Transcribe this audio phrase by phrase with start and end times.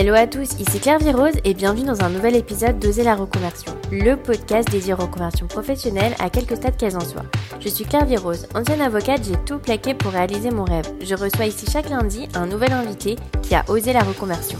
[0.00, 3.76] Hello à tous, ici Claire Virose et bienvenue dans un nouvel épisode d'Oser la reconversion,
[3.92, 7.26] le podcast dédié aux reconversions professionnelles à quelques stades qu'elles en soient.
[7.60, 10.90] Je suis Claire Virose, ancienne avocate, j'ai tout plaqué pour réaliser mon rêve.
[11.02, 14.58] Je reçois ici chaque lundi un nouvel invité qui a osé la reconversion.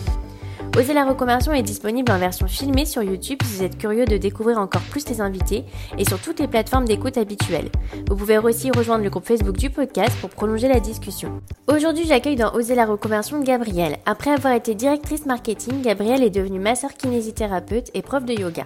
[0.79, 4.17] Oser la reconversion est disponible en version filmée sur YouTube si vous êtes curieux de
[4.17, 5.65] découvrir encore plus les invités
[5.99, 7.71] et sur toutes les plateformes d'écoute habituelles.
[8.09, 11.43] Vous pouvez aussi rejoindre le groupe Facebook du podcast pour prolonger la discussion.
[11.67, 13.99] Aujourd'hui, j'accueille dans Oser la reconversion Gabrielle.
[14.07, 18.65] Après avoir été directrice marketing, Gabrielle est devenue masseur kinésithérapeute et prof de yoga.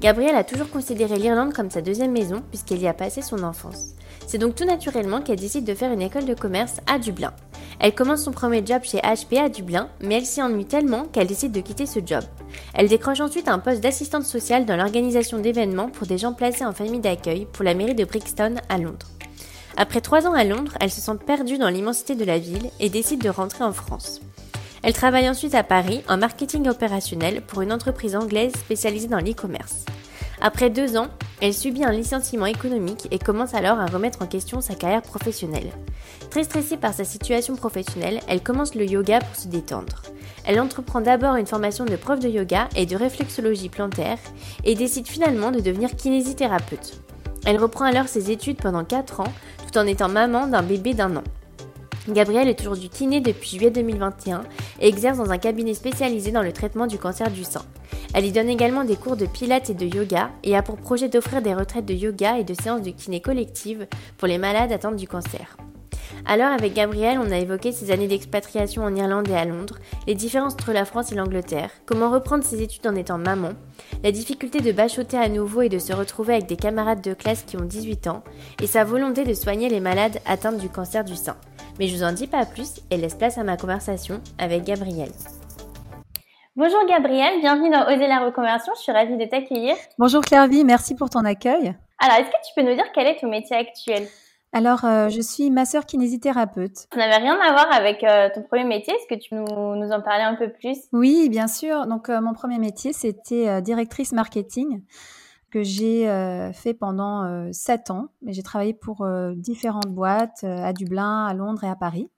[0.00, 3.94] Gabrielle a toujours considéré l'Irlande comme sa deuxième maison puisqu'elle y a passé son enfance.
[4.26, 7.32] C'est donc tout naturellement qu'elle décide de faire une école de commerce à Dublin.
[7.80, 11.26] Elle commence son premier job chez HP à Dublin, mais elle s'y ennuie tellement qu'elle
[11.26, 12.22] décide de quitter ce job.
[12.74, 16.72] Elle décroche ensuite un poste d'assistante sociale dans l'organisation d'événements pour des gens placés en
[16.72, 19.08] famille d'accueil pour la mairie de Brixton à Londres.
[19.76, 22.90] Après trois ans à Londres, elle se sent perdue dans l'immensité de la ville et
[22.90, 24.20] décide de rentrer en France.
[24.82, 29.84] Elle travaille ensuite à Paris en marketing opérationnel pour une entreprise anglaise spécialisée dans l'e-commerce.
[30.46, 31.06] Après deux ans,
[31.40, 35.72] elle subit un licenciement économique et commence alors à remettre en question sa carrière professionnelle.
[36.28, 40.02] Très stressée par sa situation professionnelle, elle commence le yoga pour se détendre.
[40.44, 44.18] Elle entreprend d'abord une formation de prof de yoga et de réflexologie plantaire
[44.64, 47.00] et décide finalement de devenir kinésithérapeute.
[47.46, 49.32] Elle reprend alors ses études pendant 4 ans
[49.66, 51.24] tout en étant maman d'un bébé d'un an.
[52.06, 54.42] Gabrielle est aujourd'hui kiné depuis juillet 2021
[54.80, 57.62] et exerce dans un cabinet spécialisé dans le traitement du cancer du sein.
[58.14, 61.08] Elle y donne également des cours de pilates et de yoga et a pour projet
[61.08, 63.88] d'offrir des retraites de yoga et de séances de kiné collective
[64.18, 65.56] pour les malades atteints du cancer.
[66.24, 70.14] Alors avec Gabrielle, on a évoqué ses années d'expatriation en Irlande et à Londres, les
[70.14, 73.50] différences entre la France et l'Angleterre, comment reprendre ses études en étant maman,
[74.04, 77.42] la difficulté de bachoter à nouveau et de se retrouver avec des camarades de classe
[77.42, 78.22] qui ont 18 ans,
[78.62, 81.36] et sa volonté de soigner les malades atteints du cancer du sein.
[81.78, 85.12] Mais je vous en dis pas plus et laisse place à ma conversation avec Gabrielle.
[86.56, 89.74] Bonjour Gabrielle, bienvenue dans Oser la reconversion, je suis ravie de t'accueillir.
[89.98, 91.74] Bonjour Clairvy, merci pour ton accueil.
[91.98, 94.06] Alors, est-ce que tu peux nous dire quel est ton métier actuel?
[94.52, 96.76] Alors, euh, je suis masseur kinésithérapeute.
[96.76, 98.94] Ça n'avait rien à voir avec euh, ton premier métier.
[98.94, 100.78] Est-ce que tu nous, nous en parlais un peu plus?
[100.92, 101.88] Oui, bien sûr.
[101.88, 104.84] Donc, euh, mon premier métier, c'était directrice marketing
[105.50, 106.06] que j'ai
[106.52, 108.10] fait pendant sept ans.
[108.22, 109.04] Mais j'ai travaillé pour
[109.34, 112.10] différentes boîtes à Dublin, à Londres et à Paris.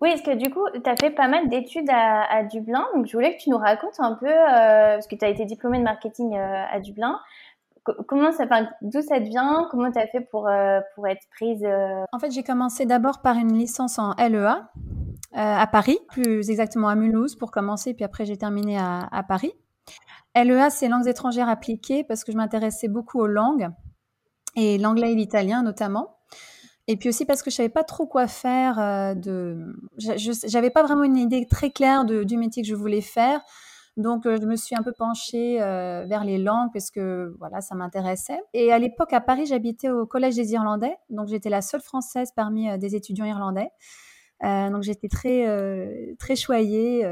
[0.00, 2.86] Oui, est-ce que du coup, tu as fait pas mal d'études à, Dublin.
[2.94, 5.78] Donc, je voulais que tu nous racontes un peu, parce que tu as été diplômée
[5.78, 7.18] de marketing à Dublin
[8.06, 8.44] comment ça,
[8.82, 9.66] d'où ça te vient?
[9.70, 12.04] Comment tu as fait pour, euh, pour être prise euh?
[12.12, 14.68] En fait, j'ai commencé d'abord par une licence en LEA
[15.34, 19.52] euh, à Paris, plus exactement à Mulhouse pour commencer, puis après j'ai terminé à, Paris.
[20.34, 23.68] LEA, c'est langues étrangères appliquées parce que je m'intéressais beaucoup aux langues
[24.56, 26.17] et l'anglais et l'italien notamment.
[26.88, 31.04] Et puis aussi parce que je savais pas trop quoi faire de, j'avais pas vraiment
[31.04, 33.40] une idée très claire de, du métier que je voulais faire.
[33.98, 37.60] Donc, euh, je me suis un peu penchée euh, vers les langues parce que voilà,
[37.60, 38.40] ça m'intéressait.
[38.54, 40.96] Et à l'époque, à Paris, j'habitais au Collège des Irlandais.
[41.10, 43.70] Donc, j'étais la seule française parmi euh, des étudiants irlandais.
[44.40, 47.04] donc, j'étais très, très choyée,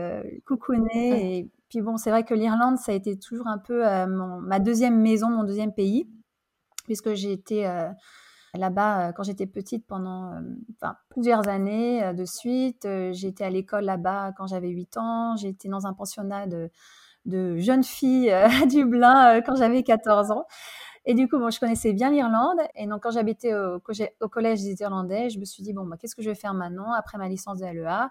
[0.47, 1.39] coucounée.
[1.39, 5.01] Et puis, bon, c'est vrai que l'Irlande, ça a été toujours un peu ma deuxième
[5.01, 6.09] maison, mon deuxième pays,
[6.85, 7.67] puisque j'ai été
[8.57, 10.33] là-bas quand j'étais petite pendant
[11.09, 12.87] plusieurs années de suite.
[13.13, 15.37] j'ai été à l'école là-bas quand j'avais 8 ans.
[15.37, 16.71] J'ai été dans un pensionnat de,
[17.25, 20.47] de jeunes filles à Dublin quand j'avais 14 ans.
[21.09, 22.59] Et du coup, bon, je connaissais bien l'Irlande.
[22.75, 25.97] Et donc, quand j'habitais au, au, collège des Irlandais, je me suis dit, bon, bah,
[26.01, 28.11] qu'est-ce que je vais faire maintenant après ma licence de LEA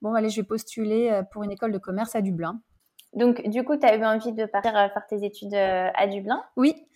[0.00, 2.60] Bon, allez, je vais postuler pour une école de commerce à Dublin.
[3.14, 6.42] Donc, du coup, tu as eu envie de partir faire tes études à Dublin?
[6.56, 6.86] Oui.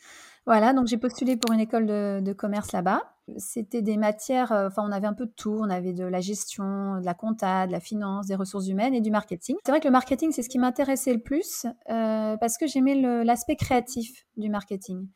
[0.46, 3.02] Voilà, donc j'ai postulé pour une école de, commerce là-bas.
[3.38, 6.20] C'était des matières, euh, enfin on avait un peu de tout, on avait de la
[6.20, 9.56] gestion, de la compta, de la finance, des ressources humaines et du marketing.
[9.64, 12.94] C'est vrai que le marketing, c'est ce qui m'intéressait le plus euh, parce que j'aimais
[13.24, 15.08] l'aspect créatif du marketing.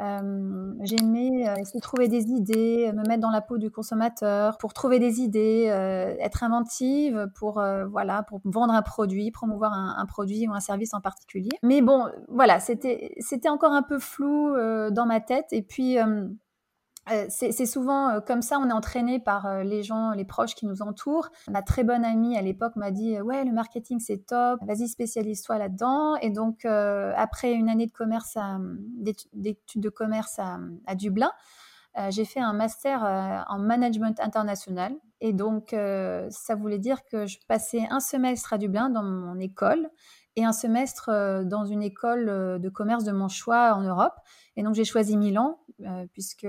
[0.00, 4.56] Euh, j'aimais euh, essayer de trouver des idées, me mettre dans la peau du consommateur
[4.58, 10.06] pour trouver des idées, euh, être inventive pour voilà pour vendre un produit, promouvoir un,
[10.06, 11.50] produit ou un service en particulier.
[11.62, 14.54] Mais bon, voilà, c'était c'était encore un peu flou
[14.90, 15.98] dans ma tête et puis
[17.10, 20.54] euh, c'est souvent euh, comme ça, on est entraîné par euh, les gens, les proches
[20.54, 21.30] qui nous entourent.
[21.48, 25.58] Ma très bonne amie à l'époque m'a dit ouais le marketing c'est top, vas-y spécialise-toi
[25.58, 26.16] là-dedans.
[26.16, 28.36] Et donc après une année commerce,
[29.32, 31.32] d'études de commerce à, Dublin,
[32.10, 33.02] j'ai fait un master
[33.48, 34.94] en management international.
[35.20, 39.88] Et donc ça voulait dire que je passais un semestre à Dublin dans mon école
[40.36, 41.10] et un semestre
[41.44, 42.26] dans une école
[42.60, 44.14] de commerce de mon choix en Europe.
[44.56, 45.58] Et donc j'ai choisi Milan,
[46.12, 46.46] puisque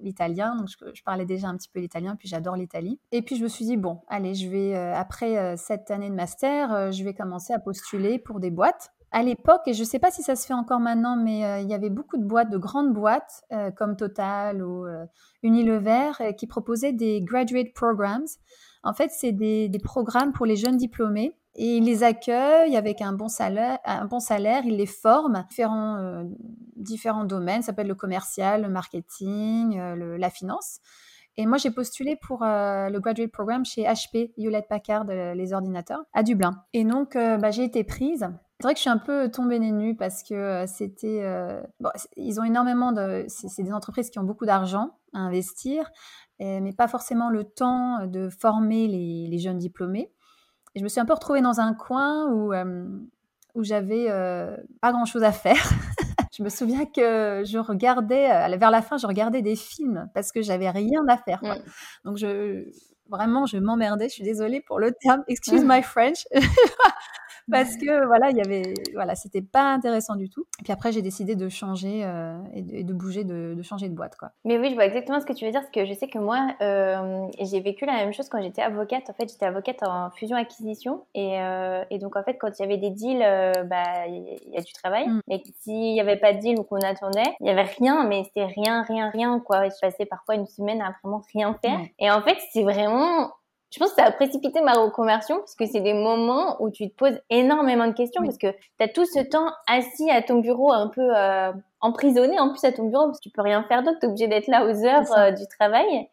[0.00, 3.00] l'italien, donc je, parlais déjà un petit peu l'italien, puis j'adore l'Italie.
[3.10, 6.92] Et puis je me suis dit, bon, allez, je vais, après cette année de master,
[6.92, 10.10] je vais commencer à postuler pour des boîtes à l'époque, et je ne sais pas
[10.10, 12.58] si ça se fait encore maintenant, mais euh, il y avait beaucoup de boîtes, de
[12.58, 15.06] grandes boîtes euh, comme Total ou euh,
[15.42, 18.26] Unilever qui proposaient des graduate programs.
[18.88, 23.12] En fait, c'est des, programmes pour les jeunes diplômés et ils les accueillent avec un
[23.12, 26.24] bon salaire, un bon salaire ils les forment différents,
[26.76, 30.78] différents domaines, ça peut être le commercial, le marketing, la finance.
[31.36, 36.22] Et moi, j'ai postulé pour le graduate program chez HP, Hewlett Packard, les ordinateurs, à
[36.22, 36.64] Dublin.
[36.72, 38.26] Et donc, bah, j'ai été prise.
[38.60, 41.20] C'est vrai que je suis un peu tombée des nues parce que euh, c'était.
[41.22, 43.24] Euh, bon, ils ont énormément de.
[43.28, 45.88] C'est des entreprises qui ont beaucoup d'argent à investir,
[46.40, 50.12] mais pas forcément le temps de former les, jeunes diplômés.
[50.74, 52.86] Et je me suis un peu retrouvée dans un coin où, euh,
[53.54, 54.06] où j'avais
[54.80, 55.56] pas grand chose à faire.
[56.36, 60.42] je me souviens que je regardais, vers la fin, je regardais des films parce que
[60.42, 61.40] j'avais rien à faire.
[61.40, 61.56] Quoi.
[62.04, 62.68] Donc, je,
[63.08, 64.08] vraiment, je m'emmerdais.
[64.08, 65.24] Je suis désolée pour le terme.
[65.28, 66.26] Excuse my French
[67.50, 70.46] parce que voilà, il y avait, voilà, c'était pas intéressant du tout.
[70.60, 73.94] Et puis après, j'ai décidé de changer euh, et, de, bouger, de, de, changer de
[73.94, 74.30] boîte, quoi.
[74.44, 76.18] Mais oui, je vois exactement ce que tu veux dire, parce que je sais que
[76.18, 79.08] moi, euh, j'ai vécu la même chose quand j'étais avocate.
[79.10, 82.64] En fait, j'étais avocate en fusion-acquisition, et, euh, et, donc en fait, quand il y
[82.64, 83.24] avait des deals,
[83.66, 85.08] bah, il y, a du travail.
[85.08, 85.20] Mm.
[85.28, 88.24] Mais s'il y avait pas de deal ou qu'on attendait, il y avait rien, mais
[88.24, 89.68] c'était rien, rien, rien, quoi.
[89.68, 91.80] je passais parfois une semaine à vraiment rien faire.
[91.98, 93.30] Et en fait, c'est vraiment
[93.70, 96.88] je pense que ça a précipité ma reconversion parce que c'est des moments où tu
[96.88, 100.40] te poses énormément de questions parce que tu as tout ce temps assis à ton
[100.40, 103.62] bureau un peu euh, emprisonné en plus à ton bureau parce que tu peux rien
[103.64, 106.08] faire d'autre, tu es obligé d'être là aux heures euh, du travail.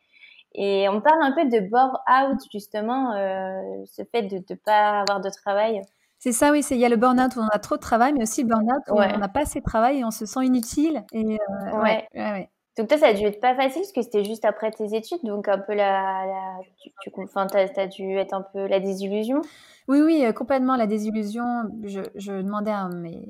[0.54, 5.22] Et on parle un peu de bore-out justement, euh, ce fait de ne pas avoir
[5.22, 5.82] de travail.
[6.18, 6.66] C'est ça, oui.
[6.72, 8.84] Il y a le burn-out où on a trop de travail, mais aussi le burn-out
[8.90, 11.04] où on n'a pas assez de travail et on se sent inutile.
[11.12, 12.08] Et, euh, ouais.
[12.16, 12.50] ouais, ouais.
[12.78, 15.24] Donc toi, ça a dû être pas facile parce que c'était juste après tes études,
[15.24, 19.42] donc un peu la, tu, tu enfin, t'as, as dû être un peu la désillusion.
[19.88, 21.64] Oui, oui, euh, complètement la désillusion.
[21.84, 23.30] Je, demandais à mes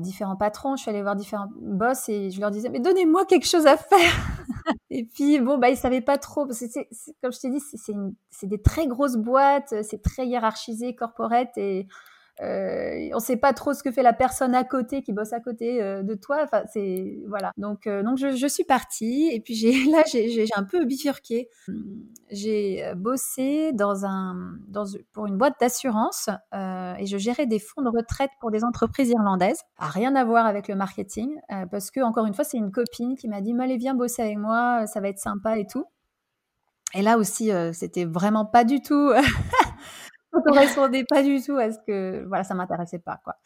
[0.00, 3.46] différents patrons, je suis allée voir différents boss et je leur disais mais donnez-moi quelque
[3.46, 4.12] chose à faire.
[4.90, 6.46] et puis bon bah ils savaient pas trop.
[6.52, 6.88] C'est, c'est,
[7.22, 7.94] comme je t'ai dit, c'est,
[8.30, 11.86] c'est des très grosses boîtes, c'est très hiérarchisé, corporate et
[12.42, 15.32] euh, on ne sait pas trop ce que fait la personne à côté qui bosse
[15.32, 16.40] à côté euh, de toi.
[16.42, 17.52] Enfin, c'est voilà.
[17.56, 21.48] Donc, euh, donc je, suis partie et puis j'ai là j'ai un peu bifurqué.
[22.30, 24.58] J'ai bossé dans un
[25.12, 29.60] pour une boîte d'assurance et je gérais des fonds de retraite pour des entreprises irlandaises.
[29.78, 31.36] A rien à voir avec le marketing
[31.70, 34.38] parce que encore une fois c'est une copine qui m'a dit allez viens bosser avec
[34.38, 35.84] moi, ça va être sympa et tout.
[36.94, 39.12] Et là aussi, c'était vraiment pas du tout
[40.46, 43.36] correspondait pas du tout à ce que voilà ça m'intéressait pas quoi.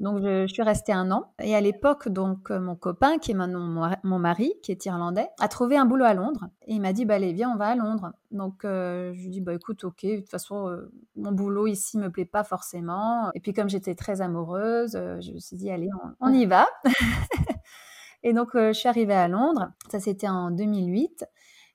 [0.00, 1.32] Donc je, suis restée un an.
[1.42, 5.28] Et à l'époque donc euh, mon copain qui est maintenant mon, mari qui est irlandais
[5.40, 6.48] a trouvé un boulot à Londres.
[6.66, 9.30] Et il m'a dit bah allez viens on va à Londres donc euh, je lui
[9.30, 13.30] dis bah écoute ok de toute façon euh, mon boulot ici me plaît pas forcément
[13.34, 15.88] et puis comme j'étais très amoureuse je me suis dit allez
[16.20, 16.68] on, on y va
[18.22, 19.72] et donc je suis arrivée à Londres.
[19.90, 21.24] Ça c'était en 2008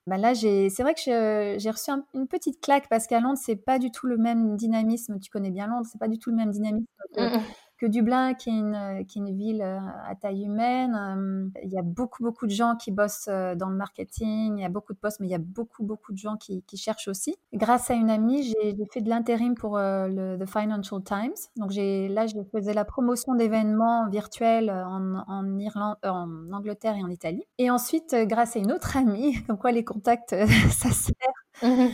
[0.06, 3.78] bah là, c'est vrai que j'ai reçu une petite claque parce qu'à Londres, c'est pas
[3.78, 5.18] du tout le même dynamisme.
[5.18, 6.86] Tu connais bien Londres, c'est pas du tout le même dynamisme
[7.16, 7.38] mmh
[7.84, 9.78] que Dublin, qui est une, euh, qui est une ville euh,
[10.08, 11.50] à taille humaine.
[11.62, 14.64] Il y a beaucoup, beaucoup de gens qui bossent euh, dans le marketing, il y
[14.64, 17.08] a beaucoup de postes, mais il y a beaucoup, beaucoup de gens qui, qui cherchent
[17.08, 17.36] aussi.
[17.52, 21.34] Grâce à une amie, j'ai fait de l'intérim pour le The Financial Times.
[21.56, 27.08] Donc là, je faisais la promotion d'événements virtuels en, en, Irlande, en Angleterre et en
[27.08, 27.44] Italie.
[27.58, 30.34] Et ensuite, grâce à une autre amie, comme quoi les contacts,
[30.70, 31.14] ça sert.
[31.62, 31.88] Mmh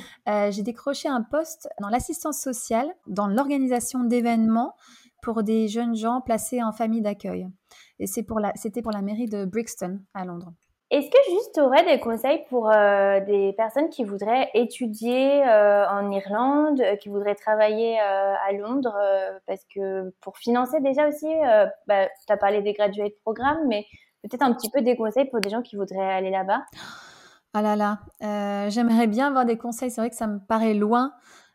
[0.50, 4.74] j'ai décroché un poste dans l'assistance sociale, dans l'organisation d'événements
[5.22, 7.48] pour des jeunes gens placés en famille d'accueil.
[7.98, 10.52] Et c'est pour la, c'était pour la mairie de Brixton à Londres.
[10.90, 15.88] Est-ce que juste tu aurais des conseils pour euh, des personnes qui voudraient étudier euh,
[15.88, 18.98] en Irlande, euh, qui voudraient travailler à Londres
[19.46, 21.28] Parce que pour financer déjà aussi,
[21.86, 23.86] bah, tu as parlé des graduate programmes, mais
[24.22, 26.62] peut-être un petit peu des conseils pour des gens qui voudraient aller là-bas?
[27.54, 29.92] Ah là là, j'aimerais bien avoir des conseils.
[29.92, 31.12] C'est vrai que ça me paraît loin.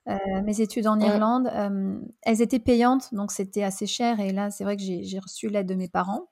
[0.07, 4.19] Euh, mes études en Irlande, euh, elles étaient payantes, donc c'était assez cher.
[4.19, 6.29] Et là, c'est vrai que j'ai reçu l'aide de mes parents.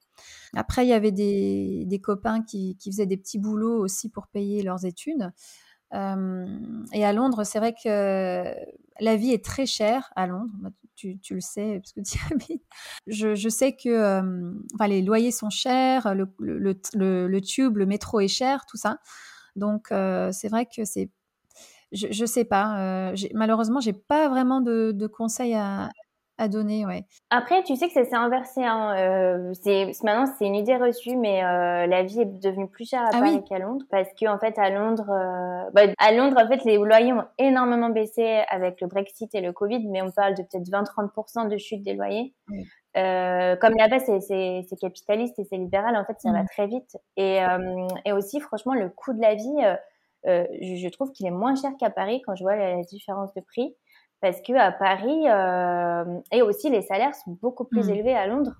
[0.55, 4.27] Après, il y avait des, des copains qui, qui, faisaient des petits boulots aussi pour
[4.27, 5.31] payer leurs études.
[5.93, 6.47] Euh,
[6.93, 8.43] et à Londres, c'est vrai que
[8.99, 10.51] la vie est très chère à Londres.
[10.95, 12.63] Tu, tu le sais parce que tu habites.
[13.07, 14.19] Je, je sais que
[14.75, 16.59] enfin, les loyers sont chers, le, le,
[16.93, 18.99] le, le, tube, le métro est cher, tout ça.
[19.55, 21.09] Donc, c'est vrai que c'est
[21.93, 23.11] je, ne sais pas.
[23.11, 25.89] Euh, malheureusement, j'ai pas vraiment de, conseils à.
[26.37, 27.05] à donner, ouais.
[27.29, 28.63] Après, tu sais que ça s'est inversé.
[28.63, 28.95] Hein.
[28.97, 33.03] Euh, c'est maintenant c'est une idée reçue, mais euh, la vie est devenue plus chère
[33.03, 36.37] à ah Paris qu'à Londres parce que en fait à Londres, euh, bah, à Londres
[36.43, 40.09] en fait les loyers ont énormément baissé avec le Brexit et le Covid, mais on
[40.11, 42.33] parle de peut-être 20-30% de chute des loyers.
[42.95, 46.47] Euh, comme là-bas c'est capitaliste et c'est libéral, en fait ça va mmh.
[46.47, 46.97] très vite.
[47.17, 47.39] Et,
[48.05, 49.77] et aussi franchement le coût de la vie,
[50.25, 53.41] je, je, trouve qu'il est moins cher qu'à Paris quand je vois la différence de
[53.41, 53.75] prix
[54.23, 57.93] parce que à Paris euh, et aussi les salaires sont beaucoup plus mmh.
[57.93, 58.53] élevés à Londres.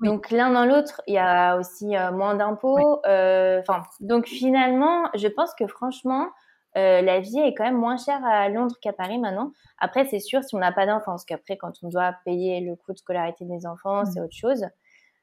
[0.00, 3.04] Donc l'un dans l'autre, il y a aussi euh, moins d'impôts.
[3.04, 6.28] Euh, enfin, donc finalement, je pense que franchement,
[6.76, 9.50] la vie est quand même moins chère à Londres qu'à Paris maintenant.
[9.78, 12.76] Après, c'est sûr si on n'a pas d'enfants, parce qu'après, quand on doit payer le
[12.76, 14.24] coût de scolarité des enfants, c'est mmh.
[14.24, 14.64] autre chose.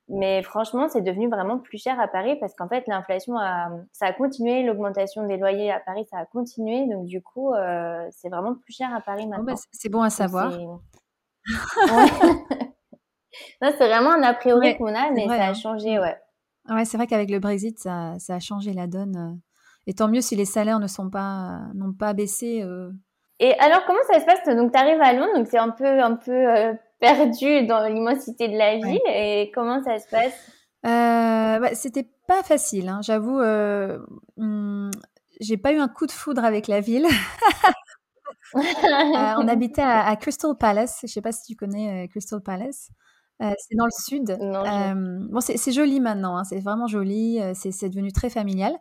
[0.08, 4.06] Mais franchement, c'est devenu vraiment plus cher à Paris parce qu'en fait, l'inflation a, ça
[4.06, 6.86] a continué, l'augmentation des loyers à Paris, ça a continué.
[6.86, 9.56] Donc, du coup, euh, c'est vraiment plus cher à Paris bah, maintenant.
[9.72, 10.54] c'est bon à savoir.
[13.62, 15.54] c'est vraiment un a priori qu'on a, mais ça a hein.
[15.56, 16.16] changé, ouais.
[16.70, 19.18] Ouais, c'est vrai qu'avec le Brexit, ça, ça, a changé la donne.
[19.18, 19.34] Euh.
[19.88, 22.62] Et tant mieux si les salaires ne sont pas, n'ont pas baissé.
[22.62, 22.92] Euh.
[23.40, 24.56] Et alors, comment ça se passe?
[24.56, 28.58] Donc, tu arrives à Londres, donc c'est un peu, un peu perdu dans l'immensité de
[28.58, 29.00] la ville.
[29.08, 30.34] Et comment ça se passe?
[30.86, 33.00] Euh, bah, C'était pas facile, hein.
[33.02, 33.40] j'avoue.
[33.40, 34.00] Euh,
[34.38, 34.92] hmm,
[35.42, 37.08] j'ai pas eu un coup de foudre avec la ville.
[38.54, 41.00] Euh, on habitait à, Crystal Palace.
[41.02, 42.90] Je sais pas si tu connais Crystal Palace.
[43.42, 44.38] c'est dans le sud.
[45.30, 46.38] bon, c'est joli maintenant.
[46.38, 46.46] Hein.
[46.46, 47.42] c'est vraiment joli.
[47.54, 48.74] C'est devenu très familial.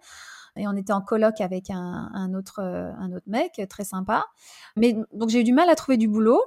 [0.57, 4.27] Et on était en coloc avec un, un, autre, un autre mec très sympa.
[4.77, 6.41] Mais donc j'ai eu du mal à trouver du boulot.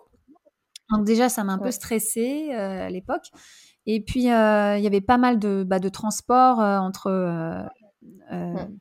[0.91, 3.31] Donc déjà, ça m'a un peu stressée euh, à l'époque.
[3.85, 7.69] Et puis, euh, il y avait pas mal de, bah, de transports euh, entre...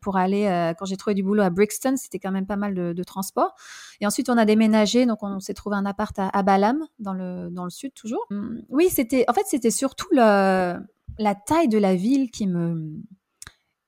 [0.00, 2.92] pour aller, quand j'ai trouvé du boulot à Brixton, c'était quand même pas mal de,
[2.92, 3.54] de transport.
[4.00, 7.12] Et ensuite, on a déménagé, donc on s'est trouvé un appart à, à Balam, dans
[7.14, 8.26] le, dans le sud toujours.
[8.30, 10.76] Hum, oui, c'était, en fait, c'était surtout le,
[11.18, 13.00] la taille de la ville qui me,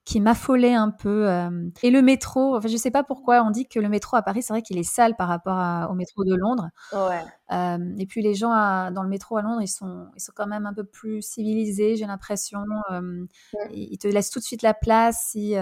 [0.08, 1.28] qui m'affolait un peu.
[1.28, 4.22] Euh, et le métro, enfin, je sais pas pourquoi on dit que le métro à
[4.22, 6.70] Paris, c'est vrai qu'il est sale par rapport au métro de Londres.
[6.94, 7.22] Ouais.
[7.52, 8.48] Euh, et puis les gens
[8.90, 11.96] dans le métro à Londres, ils sont, ils sont quand même un peu plus civilisés,
[11.96, 12.64] j'ai l'impression.
[12.90, 13.26] Euh,
[13.70, 15.54] ils te laissent tout de suite la place si,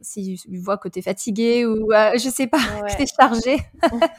[0.00, 3.56] si ils voient que tu es fatigué ou je sais pas, que tu es chargé.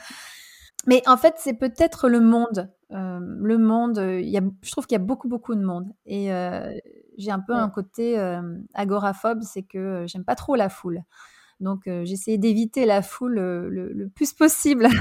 [0.88, 2.70] Mais en fait, c'est peut-être le monde.
[2.90, 5.94] le monde, il y a, je trouve qu'il y a beaucoup, beaucoup de monde.
[6.06, 6.34] Et
[7.18, 8.18] j'ai un peu un côté
[8.74, 11.04] agoraphobe, c'est que j'aime pas trop la foule.
[11.60, 14.88] Donc j'essaie d'éviter la foule le, plus possible.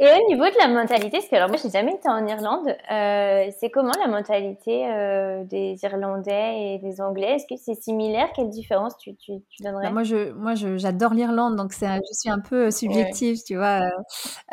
[0.00, 2.68] Et au niveau de la mentalité, parce que alors moi j'ai jamais été en Irlande,
[2.88, 4.86] c'est comment la mentalité
[5.50, 7.34] des Irlandais et des Anglais?
[7.34, 8.28] Est-ce que c'est similaire?
[8.34, 9.84] Quelle différence tu, tu, tu donnerais?
[9.84, 13.80] bah, Moi je moi j'adore l'Irlande, donc c'est je suis un peu subjective, tu vois.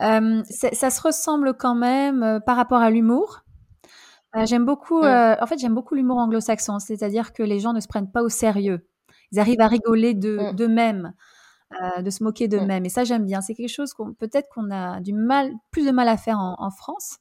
[0.00, 3.42] ça se ressemble quand même par rapport à l'humour.
[4.36, 7.80] Euh, j'aime beaucoup, euh, en fait, j'aime beaucoup l'humour anglo-saxon, c'est-à-dire que les gens ne
[7.80, 8.86] se prennent pas au sérieux.
[9.32, 10.56] Ils arrivent à rigoler de, mmh.
[10.56, 11.14] d'eux-mêmes,
[11.80, 12.50] euh, de se moquer mmh.
[12.50, 12.84] d'eux-mêmes.
[12.84, 13.40] Et ça, j'aime bien.
[13.40, 16.56] C'est quelque chose qu'on peut-être qu'on a du mal, plus de mal à faire en,
[16.58, 17.18] en France.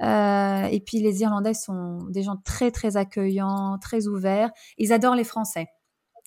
[0.00, 4.50] et puis les Irlandais sont des gens très très accueillants, très ouverts.
[4.76, 5.68] Ils adorent les Français.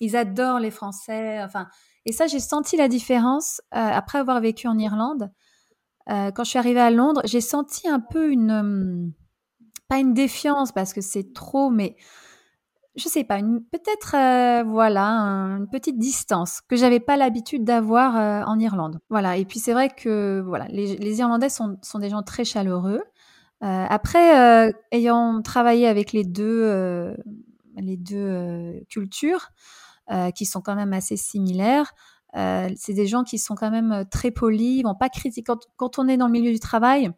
[0.00, 1.42] Ils adorent les Français.
[1.42, 1.68] Enfin,
[2.04, 5.30] et ça, j'ai senti la différence après avoir vécu en Irlande.
[6.08, 9.12] quand je suis arrivée à Londres, j'ai senti un peu une
[9.90, 11.96] pas une défiance parce que c'est trop, mais
[12.94, 15.02] je sais pas, peut-être euh, voilà
[15.58, 19.00] une petite distance que j'avais pas l'habitude d'avoir euh, en Irlande.
[19.10, 19.36] Voilà.
[19.36, 23.02] Et puis c'est vrai que voilà, les, Irlandais sont, sont, des gens très chaleureux.
[23.62, 27.16] Euh, après, ayant travaillé avec les deux
[27.76, 29.48] les deux cultures
[30.34, 31.92] qui sont quand même assez similaires,
[32.34, 35.98] c'est des gens qui sont quand même très polis, ils vont pas critiquer quand, quand
[35.98, 37.10] on est dans le milieu du travail.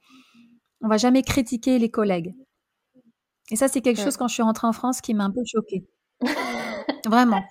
[0.80, 2.34] On va jamais critiquer les collègues.
[3.52, 5.42] Et ça, c'est quelque chose quand je suis rentrée en France qui m'a un peu
[5.44, 5.84] choquée.
[7.06, 7.42] Vraiment.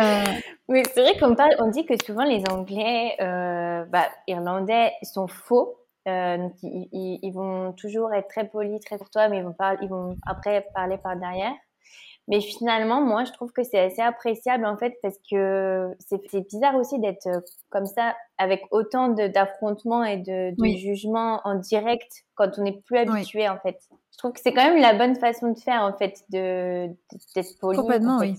[0.00, 0.24] Euh...
[0.68, 5.28] Oui, c'est vrai qu'on parle, on dit que souvent les Anglais, euh, bah, Irlandais sont
[5.28, 5.78] faux.
[6.08, 9.88] Euh, ils, ils, vont toujours être très polis, très courtois, mais ils vont, parler, ils
[9.88, 11.52] vont après parler par derrière.
[12.28, 16.76] Mais finalement, moi, je trouve que c'est assez appréciable en fait parce que c'est bizarre
[16.76, 22.58] aussi d'être euh, comme ça avec autant d'affrontements et de, de jugements en direct quand
[22.58, 23.78] on n'est plus habitué en fait.
[24.12, 26.88] Je trouve que c'est quand même la bonne façon de faire en fait de
[27.34, 27.78] d'être poli.
[27.78, 28.36] Complètement, oui.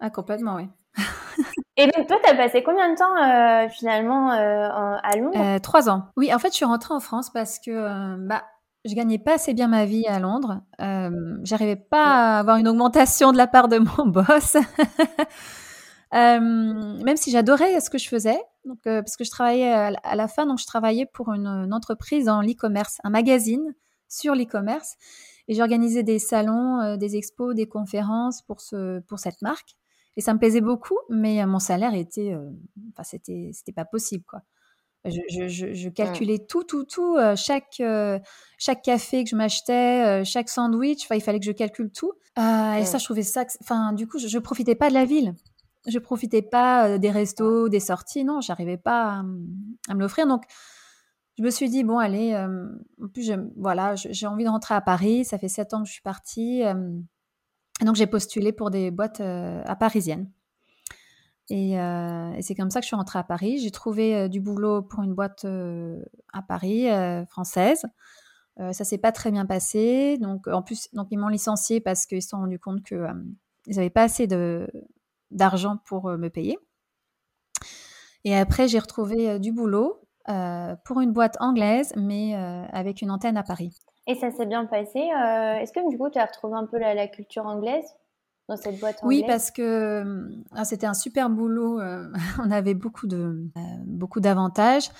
[0.00, 0.68] Ah, complètement, oui.
[1.76, 5.38] Et donc toi, tu as passé combien de temps euh, finalement euh, à Londres?
[5.38, 6.04] Euh, Trois ans.
[6.16, 8.44] Oui, en fait, je suis rentrée en France parce que bah
[8.86, 10.62] je gagnais pas assez bien ma vie à Londres.
[10.80, 14.56] Euh, J'arrivais pas à avoir une augmentation de la part de mon boss.
[16.14, 20.28] euh, même si j'adorais ce que je faisais, Donc, parce que je travaillais à, la
[20.28, 23.74] fin, donc je travaillais pour une, une entreprise dans l'e-commerce, un magazine
[24.08, 24.96] sur l'e-commerce.
[25.48, 29.76] Et j'organisais des salons, des expos, des conférences pour, ce, pour cette marque.
[30.16, 32.34] Et ça me plaisait beaucoup, mais mon salaire était,
[32.92, 34.40] enfin, c'était, c'était pas possible, quoi.
[35.06, 35.92] Je, je, je, mmh.
[35.92, 37.82] calculais tout, tout, tout, chaque,
[38.58, 42.12] chaque café que je m'achetais, chaque sandwich, enfin, il fallait que je calcule tout.
[42.36, 42.84] Et mmh.
[42.84, 45.34] ça, je trouvais ça, enfin, du coup, je, je profitais pas de la ville.
[45.86, 48.24] Je profitais pas des restos, des sorties.
[48.24, 49.22] Non, j'arrivais pas
[49.88, 50.26] à, me l'offrir.
[50.26, 50.44] Donc,
[51.38, 55.24] je me suis dit, bon, allez, en plus, voilà, j'ai envie de rentrer à Paris.
[55.24, 56.62] Ça fait sept ans que je suis partie.
[57.82, 60.28] donc, j'ai postulé pour des boîtes à parisiennes.
[61.48, 63.58] Et, et c'est comme ça que je suis rentrée à Paris.
[63.58, 66.88] J'ai trouvé du boulot pour une boîte à Paris,
[67.28, 67.84] française.
[68.58, 70.18] ça s'est pas très bien passé.
[70.18, 73.06] Donc, en plus, donc, ils m'ont licenciée parce qu'ils se sont rendus compte qu'ils
[73.68, 74.68] n'avaient pas assez de,
[75.30, 76.58] d'argent pour me payer.
[78.24, 80.00] Et après, j'ai retrouvé du boulot
[80.84, 83.78] pour une boîte anglaise, mais avec une antenne à Paris.
[84.06, 84.98] Et ça s'est bien passé.
[84.98, 87.84] Est-ce que du coup, tu as retrouvé un peu la, culture anglaise?
[88.48, 91.80] Dans cette boîte Oui, parce que ah, c'était un super boulot.
[92.38, 93.48] on avait beaucoup de
[93.86, 94.90] beaucoup d'avantages.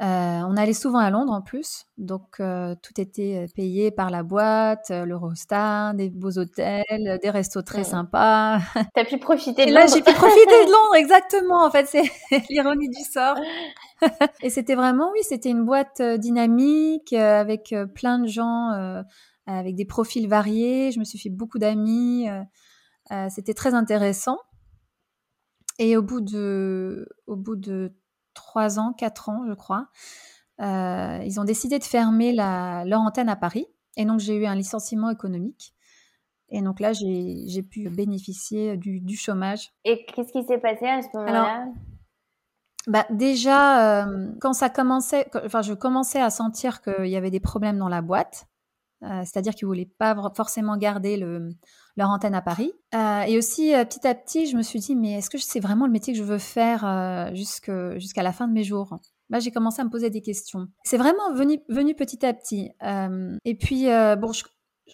[0.00, 0.04] Euh,
[0.46, 4.22] on allait souvent à Londres en plus, donc euh, tout était euh, payé par la
[4.22, 8.60] boîte, l'Eurostar, des beaux hôtels, des restos très sympas.
[8.94, 9.86] T'as pu profiter de Et Londres.
[9.88, 11.64] là, j'ai pu profiter de Londres, exactement.
[11.64, 12.04] En fait, c'est
[12.48, 13.38] l'ironie du sort.
[14.40, 19.02] Et c'était vraiment, oui, c'était une boîte dynamique avec plein de gens,
[19.46, 20.92] avec des profils variés.
[20.92, 22.28] Je me suis fait beaucoup d'amis.
[23.30, 24.38] C'était très intéressant.
[25.78, 27.92] Et au bout de, au bout de
[28.34, 29.88] trois ans, quatre ans, je crois,
[30.60, 33.66] euh, ils ont décidé de fermer leur antenne à Paris.
[33.96, 35.74] Et donc, j'ai eu un licenciement économique.
[36.50, 39.70] Et donc là, j'ai pu bénéficier du, chômage.
[39.84, 41.66] Et qu'est-ce qui s'est passé à ce moment-là?
[42.86, 47.40] Bah déjà, euh, quand ça commençait, enfin, je commençais à sentir qu'il y avait des
[47.40, 48.46] problèmes dans la boîte.
[49.02, 51.50] Euh, c'est-à-dire qu'ils voulaient pas forcément garder le,
[51.98, 52.72] leur antenne à Paris.
[52.94, 55.60] Euh, et aussi, euh, petit à petit, je me suis dit, mais est-ce que c'est
[55.60, 58.98] vraiment le métier que je veux faire jusqu'à la fin de mes jours?
[59.30, 60.68] Là, j'ai commencé à me poser des questions.
[60.84, 62.70] C'est vraiment venu, venu petit à petit.
[63.44, 63.86] et puis,
[64.18, 64.32] bon,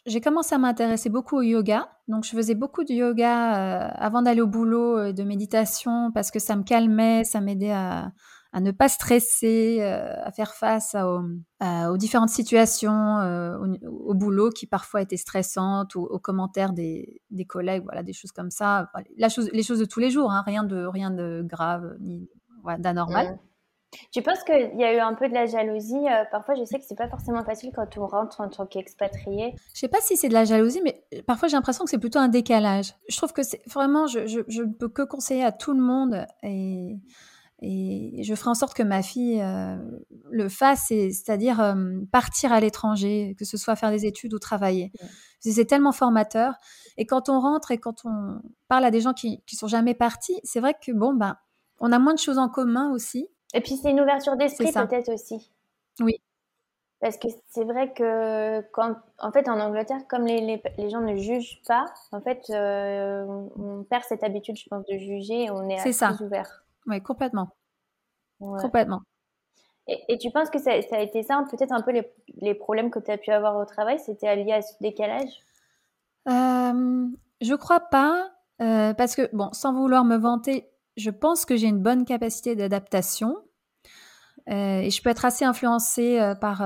[0.07, 1.88] j'ai commencé à m'intéresser beaucoup au yoga.
[2.09, 6.57] Donc, je faisais beaucoup de yoga avant d'aller au boulot, de méditation, parce que ça
[6.57, 8.12] me calmait, ça m'aidait à,
[8.55, 14.67] à ne pas stresser, euh, à faire face aux différentes situations euh, au, boulot qui
[14.67, 18.88] parfois étaient stressantes ou aux commentaires des, collègues, voilà, des choses comme ça.
[19.17, 22.31] La chose, les choses de tous les jours, hein, rien, de, rien de grave ni
[22.79, 23.40] d'anormal.
[24.12, 26.79] Tu penses qu'il y a eu un peu de la jalousie euh, Parfois, je sais
[26.79, 29.55] que c'est pas forcément facile quand on rentre en tant qu'expatrié.
[29.75, 32.21] Je sais pas si c'est de la jalousie, mais parfois j'ai l'impression que c'est plutôt
[32.21, 32.95] un décalage.
[33.09, 36.97] Je trouve que c'est vraiment, je, ne peux que conseiller à tout le monde et
[37.66, 39.77] et je ferai en sorte que ma fille euh,
[40.31, 41.74] le fasse, c'est-à-dire euh,
[42.12, 44.92] partir à l'étranger, que ce soit faire des études ou travailler.
[45.40, 46.55] C'est tellement formateur.
[46.98, 49.94] Et quand on rentre et quand on parle à des gens qui, qui sont jamais
[49.94, 51.37] partis, c'est vrai que bon, ben,
[51.81, 53.29] on a moins de choses en commun aussi.
[53.55, 55.50] Et puis c'est une ouverture d'esprit peut-être aussi.
[56.00, 56.20] Oui.
[57.00, 61.16] Parce que c'est vrai que quand, en fait, en Angleterre, comme les, les, gens ne
[61.16, 63.24] jugent pas, en fait, euh,
[63.57, 66.63] on perd cette habitude, je pense, de juger et on est, est plus ouvert.
[66.87, 67.49] Oui, complètement.
[68.38, 69.01] Complètement.
[69.87, 72.99] Et, tu penses que ça, a été ça, peut-être un peu les, les problèmes que
[72.99, 75.29] tu as pu avoir au travail, c'était lié à ce décalage?
[76.29, 77.07] Euh,
[77.42, 78.31] Je crois pas,
[78.62, 82.57] euh, parce que, bon, sans vouloir me vanter, je pense que j'ai une bonne capacité
[82.57, 83.37] d'adaptation
[84.49, 86.62] euh, et je peux être assez influencée euh, par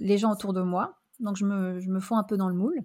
[0.00, 0.94] les gens autour de moi.
[1.20, 2.78] Donc, je me, je me fonds un peu dans le moule.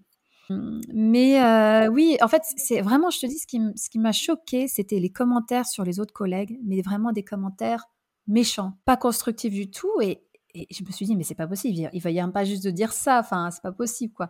[0.94, 4.12] Mais euh, oui, en fait, c'est vraiment, je te dis, ce qui, ce qui m'a
[4.12, 7.86] choqué, c'était les commentaires sur les autres collègues, mais vraiment des commentaires
[8.28, 10.02] méchants, pas constructifs du tout.
[10.02, 10.24] Et,
[10.70, 12.72] je me suis dit, mais c'est pas possible, il va y avoir pas juste de
[12.72, 14.30] dire ça, enfin, c'est pas possible, quoi.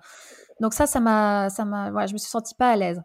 [0.59, 3.01] Donc ça, ça m'a, ça m'a, voilà, je me suis sentie pas à l'aise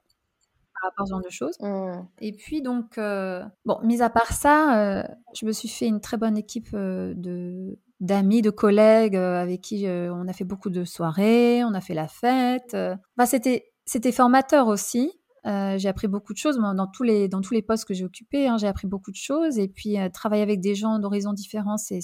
[0.75, 1.57] par rapport à ce genre de choses.
[1.61, 2.07] Mmh.
[2.21, 5.03] Et puis donc, euh, bon, mis à part ça, euh,
[5.35, 9.87] je me suis fait une très bonne équipe de d'amis, de collègues euh, avec qui
[9.87, 12.75] euh, on a fait beaucoup de soirées, on a fait la fête.
[12.75, 12.95] Euh.
[13.17, 15.13] Bah, c'était c'était formateur aussi.
[15.45, 18.49] j'ai appris beaucoup de choses dans tous les dans tous les postes que j'ai occupés.
[18.49, 22.01] Hein, j'ai appris beaucoup de choses et puis travailler avec des gens d'horizons différents, c'est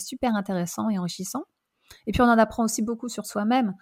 [0.00, 1.44] super intéressant et enrichissant.
[2.06, 3.74] Et puis on en apprend aussi beaucoup sur soi-même,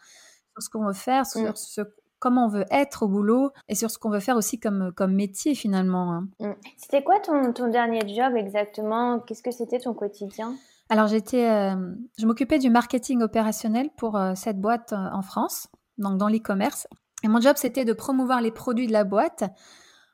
[0.53, 1.57] sur ce qu'on veut faire, sur mmh.
[1.57, 1.81] ce,
[2.19, 5.15] comment on veut être au boulot et sur ce qu'on veut faire aussi comme, comme
[5.15, 6.13] métier finalement.
[6.13, 6.29] Hein.
[6.41, 6.53] Mmh.
[6.77, 9.21] C'était quoi ton, ton dernier job exactement?
[9.21, 10.55] Qu'est-ce que c'était ton quotidien?
[10.91, 15.69] Alors j'étais, euh, je m'occupais du marketing opérationnel pour euh, cette boîte euh, en France,
[15.99, 16.89] donc dans l'e-commerce.
[17.23, 19.45] Et mon job c'était de promouvoir les produits de la boîte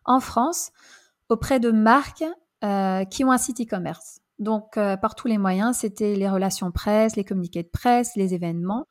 [0.04, 0.70] en France
[1.30, 2.24] auprès de marques
[3.10, 4.18] qui ont un site e-commerce.
[4.40, 8.86] Donc, par tous les moyens, c'était les relations presse, les communiqués de presse, les événements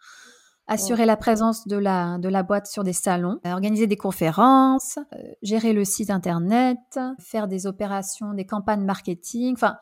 [0.68, 4.98] assurer la présence de la, de la boîte sur des salons, organiser des conférences,
[5.42, 9.54] gérer le site internet, faire des opérations, des campagnes marketing.
[9.54, 9.78] Enfin,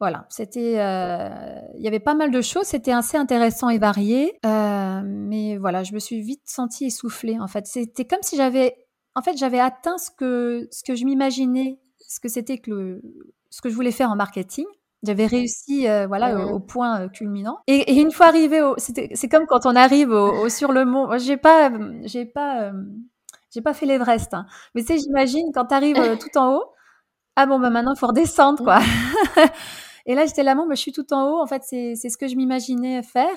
[0.00, 2.64] voilà, c'était, il y avait pas mal de choses.
[2.64, 7.38] C'était assez intéressant et varié, mais voilà, je me suis vite sentie essoufflée.
[7.40, 8.76] En fait, c'était comme si j'avais,
[9.14, 13.02] en fait, j'avais atteint ce que ce que je m'imaginais, ce que c'était que le,
[13.50, 14.66] ce que je voulais faire en marketing.
[15.04, 17.58] J'avais réussi, voilà, au, point culminant.
[17.66, 21.16] Et, une fois arrivé au, c'est comme quand on arrive au, sur le mont.
[21.18, 21.70] J'ai pas,
[22.02, 22.72] j'ai pas,
[23.52, 24.46] j'ai pas fait l'Everest, hein.
[24.74, 26.64] mais tu sais, j'imagine quand tu arrives tout en haut.
[27.36, 28.80] Ah bon, bah maintenant il faut redescendre, quoi.
[30.08, 31.40] Et là, j'étais là, bon, bah, je suis tout en haut.
[31.40, 33.36] En fait, c'est ce que je m'imaginais faire.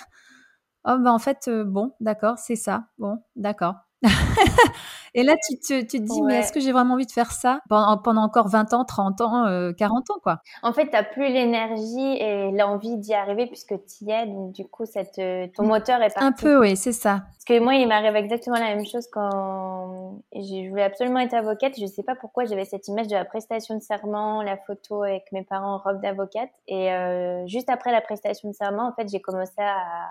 [0.86, 2.86] Oh, bah, en fait, euh, bon, d'accord, c'est ça.
[2.98, 3.76] Bon, d'accord.
[5.14, 7.32] et là, tu, te, tu te dis, mais est-ce que j'ai vraiment envie de faire
[7.32, 10.42] ça pendant, pendant encore 20 ans, 30 ans, 40 euh, ans, quoi?
[10.64, 14.26] En fait, tu n'as plus l'énergie et l'envie d'y arriver puisque tu y es.
[14.26, 15.22] Donc, du coup, cette,
[15.56, 16.24] ton moteur est parti.
[16.24, 17.24] Un peu, oui, c'est ça.
[17.32, 21.74] Parce que moi, il m'arrive exactement la même chose quand je voulais absolument être avocate.
[21.78, 25.04] Je ne sais pas pourquoi j'avais cette image de la prestation de serment, la photo
[25.04, 26.50] avec mes parents en robe d'avocate.
[26.68, 30.08] Et euh, juste après la prestation de serment, en fait, j'ai commencé à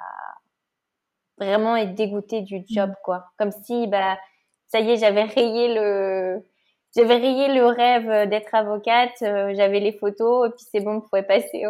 [1.41, 3.25] vraiment être dégoûtée du job, quoi.
[3.39, 4.19] Comme si, bah,
[4.69, 6.45] ça y est, j'avais rayé le,
[6.97, 11.01] j'avais rayé le rêve d'être avocate, euh, j'avais les photos, et puis c'est bon, on
[11.01, 11.65] pouvait passer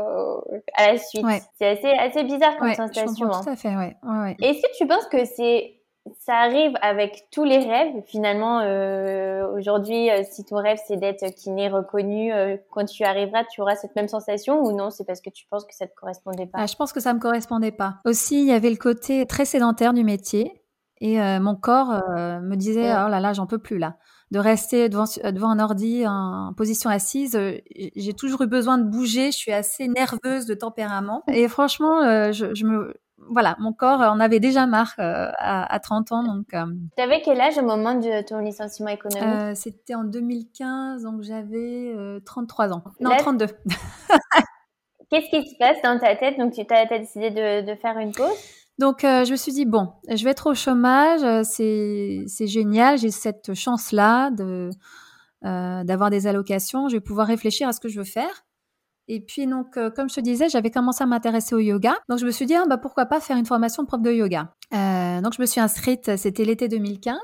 [0.74, 1.26] à la suite.
[1.58, 3.32] C'est assez, assez bizarre comme sensation.
[3.32, 3.40] Hein.
[3.42, 3.96] Tout à fait, ouais.
[4.02, 5.79] ouais, Est-ce que tu penses que c'est
[6.18, 8.02] ça arrive avec tous les rêves.
[8.06, 13.44] Finalement, euh, aujourd'hui, euh, si ton rêve c'est d'être kiné reconnu, euh, quand tu arriveras,
[13.44, 14.90] tu auras cette même sensation ou non?
[14.90, 16.58] C'est parce que tu penses que ça te correspondait pas?
[16.60, 17.96] Ah, Je pense que ça me correspondait pas.
[18.04, 20.62] Aussi, il y avait le côté très sédentaire du métier
[21.02, 23.96] et mon corps me disait oh là là, j'en peux plus là.
[24.30, 27.38] De rester devant, devant un ordi en position assise,
[27.96, 29.32] j'ai toujours eu besoin de bouger.
[29.32, 32.94] Je suis assez nerveuse de tempérament et franchement, je, je me
[33.30, 36.24] voilà, mon corps en avait déjà marre euh, à, 30 ans.
[36.24, 36.66] Donc, euh,
[36.96, 41.22] tu avais quel âge au moment de ton licenciement économique euh, C'était en 2015, donc
[41.22, 42.82] j'avais 33 ans.
[43.00, 43.46] Non, 32.
[45.10, 46.38] Qu'est-ce qui se passe dans ta tête?
[46.38, 48.28] Donc, tu as, décidé de, faire une pause?
[48.78, 53.54] Donc, je me suis dit, bon, je vais être au chômage, c'est génial, j'ai cette
[53.54, 54.70] chance-là de
[55.42, 58.44] d'avoir des allocations, je vais pouvoir réfléchir à ce que je veux faire.
[59.12, 61.94] Et puis donc, euh, comme je te disais, j'avais commencé à m'intéresser au yoga.
[62.08, 64.12] Donc je me suis dit, ah, bah, pourquoi pas faire une formation de prof de
[64.12, 64.54] yoga?
[64.72, 67.18] Euh, donc je me suis inscrite, c'était l'été 2015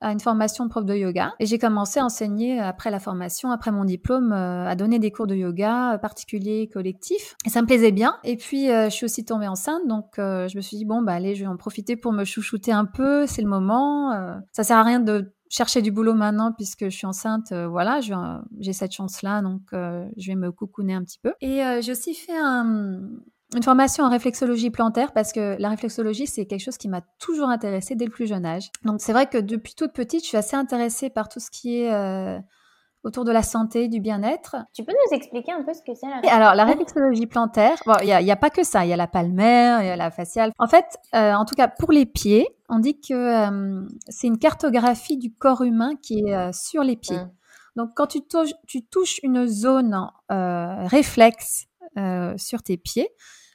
[0.00, 3.50] à une formation de prof de yoga et j'ai commencé à enseigner après la formation,
[3.50, 7.66] après mon diplôme, euh, à donner des cours de yoga particuliers, collectifs et ça me
[7.66, 8.14] plaisait bien.
[8.22, 11.34] Et puis je suis aussi tombée enceinte donc je me suis dit bon bah allez
[11.34, 14.40] je vais en profiter pour me chouchouter un peu, c'est le moment.
[14.52, 17.52] ça sert à rien de chercher du boulot maintenant puisque je suis enceinte.
[17.52, 18.00] Euh, voilà,
[18.58, 21.34] j'ai cette chance-là, donc euh, je vais me coucouner un petit peu.
[21.40, 26.46] Et euh, j'ai aussi fait une formation en réflexologie plantaire parce que la réflexologie, c'est
[26.46, 28.70] quelque chose qui m'a toujours intéressée dès le plus jeune âge.
[28.84, 31.80] Donc c'est vrai que depuis toute petite, je suis assez intéressée par tout ce qui
[31.80, 32.40] est
[33.04, 34.56] autour de la santé, du bien-être.
[34.74, 37.94] Tu peux nous expliquer un peu ce que c'est la Alors, la réflexologie plantaire, bon,
[38.02, 39.96] il n'y a, a, pas que ça, il y a la palmaire, il y a
[39.96, 40.52] la faciale.
[40.58, 44.38] En fait, euh, en tout cas, pour les pieds, on dit que euh, c'est une
[44.38, 47.18] cartographie du corps humain qui est euh, sur les pieds.
[47.18, 47.30] Mmh.
[47.76, 49.96] Donc, quand tu touches, tu touches une zone
[50.28, 51.66] réflexe
[52.36, 53.08] sur tes pieds,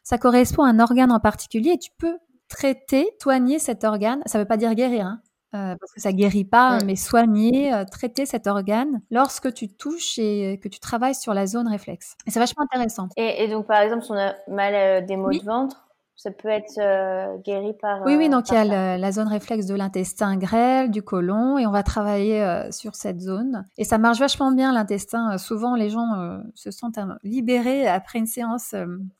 [0.04, 2.18] ça correspond à un organe en particulier et tu peux
[2.50, 4.22] traiter, soigner cet organe.
[4.26, 5.22] Ça ne veut pas dire guérir, hein,
[5.54, 10.18] euh, parce que ça guérit pas, mais soigner, euh, traiter cet organe lorsque tu touches
[10.18, 12.16] et que tu travailles sur la zone réflexe.
[12.26, 13.10] Et c'est vachement intéressant.
[13.18, 16.48] Et, donc, par exemple, si on a mal euh, des maux de ventre, ça peut
[16.48, 18.02] être euh, guéri par.
[18.06, 21.68] Oui, oui, donc il y a la zone réflexe de l'intestin grêle, du côlon, et
[21.68, 23.68] on va travailler euh, sur cette zone.
[23.78, 25.38] Et ça marche vachement bien l'intestin.
[25.38, 28.74] souvent, les gens se sentent libérés après une séance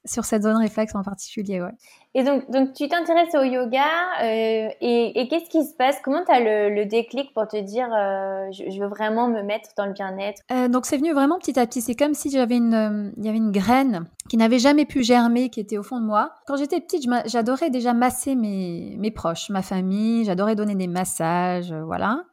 [0.06, 1.62] sur cette zone réflexe en particulier.
[1.62, 1.74] Ouais.
[2.16, 3.86] Et donc, donc tu t'intéresses au yoga,
[4.22, 5.98] et, et qu'est-ce qui se passe?
[6.04, 7.88] Comment tu as le, déclic pour te dire
[8.52, 10.42] je, je, veux vraiment me mettre dans le bien-être?
[10.70, 11.82] Donc, c'est venu vraiment petit à petit.
[11.82, 15.50] C'est comme si j'avais une, il y avait une graine qui n'avait jamais pu germer,
[15.50, 16.34] qui était au fond de moi.
[16.48, 21.72] Quand j'étais petite, j'adorais déjà masser mes, mes proches, ma famille, j'adorais donner des massages,
[21.72, 22.24] euh, voilà.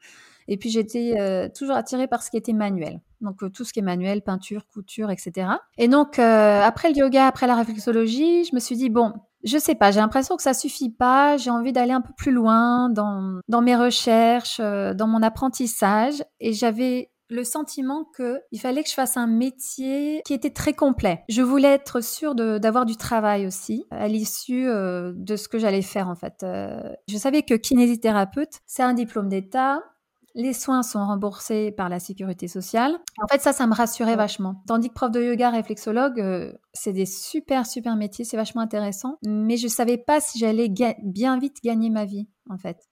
[0.49, 3.01] Et puis j'étais euh, toujours attirée par ce qui était manuel.
[3.21, 5.49] Donc euh, tout ce qui est manuel, peinture, couture, etc.
[5.79, 9.13] Et donc après le yoga, après la réflexologie, je me suis dit bon,
[9.45, 12.33] je sais pas, j'ai l'impression que ça suffit pas, j'ai envie d'aller un peu plus
[12.33, 16.23] loin dans, dans mes recherches, dans mon apprentissage.
[16.41, 20.75] Et j'avais le sentiment que il fallait que je fasse un métier qui était très
[20.75, 21.25] complet.
[21.29, 25.83] Je voulais être sûre d'avoir du travail aussi à l'issue euh, de ce que j'allais
[25.83, 26.43] faire en fait.
[26.43, 29.81] Euh, je savais que kinésithérapeute, c'est un diplôme d'État.
[30.35, 32.97] Les soins sont remboursés par la sécurité sociale.
[33.23, 34.63] En fait, ça, ça me rassurait vachement.
[34.67, 39.19] Tandis que prof de yoga, réflexologue, euh, c'est des super, super métiers, c'est vachement intéressant.
[39.27, 40.69] Mais je savais pas si j'allais
[41.03, 42.91] bien vite gagner ma vie, en fait.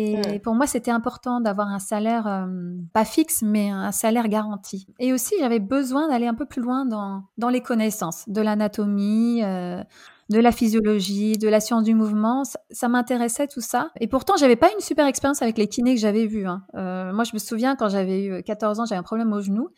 [0.00, 2.46] Et pour moi, c'était important d'avoir un salaire, euh,
[2.92, 4.86] pas fixe, mais un salaire garanti.
[5.00, 9.42] Et aussi, j'avais besoin d'aller un peu plus loin dans, dans les connaissances de l'anatomie,
[9.42, 9.82] euh,
[10.28, 12.42] de la physiologie, de la science du mouvement.
[12.70, 13.90] Ça, m'intéressait tout ça.
[14.00, 16.46] Et pourtant, j'avais pas une super expérience avec les kinés que j'avais vus.
[16.46, 16.62] Hein.
[16.74, 19.68] Euh, moi, je me souviens quand j'avais eu 14 ans, j'avais un problème au genou.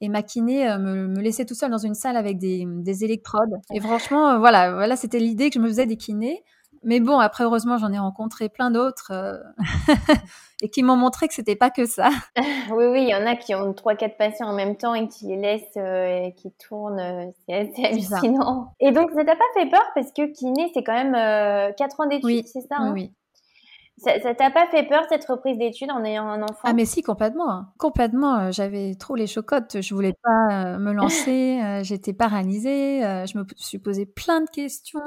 [0.00, 3.50] Et ma kiné euh, me, laissait tout seul dans une salle avec des, des électrodes.
[3.74, 6.42] Et franchement, euh, voilà, voilà, c'était l'idée que je me faisais des kinés.
[6.88, 9.36] Mais bon, après, heureusement, j'en ai rencontré plein d'autres euh,
[10.62, 12.08] et qui m'ont montré que c'était pas que ça.
[12.70, 15.06] oui, oui, il y en a qui ont trois, quatre patients en même temps et
[15.06, 16.98] qui les laissent euh, et qui tournent.
[16.98, 18.72] Euh, c'est assez hallucinant.
[18.80, 19.84] Et donc, ça t'a pas fait peur?
[19.94, 22.92] Parce que kiné, c'est quand même quatre ans d'études, oui, c'est ça hein?
[22.94, 23.12] Oui,
[23.98, 26.60] ça t'a pas fait peur cette reprise d'études en ayant un enfant?
[26.64, 27.72] Ah mais si complètement, hein.
[27.78, 28.38] complètement.
[28.38, 33.38] Euh, j'avais trop les chocottes, je voulais pas euh, me lancer, euh, j'étais paralysée, je
[33.38, 35.00] me suis posé plein de questions.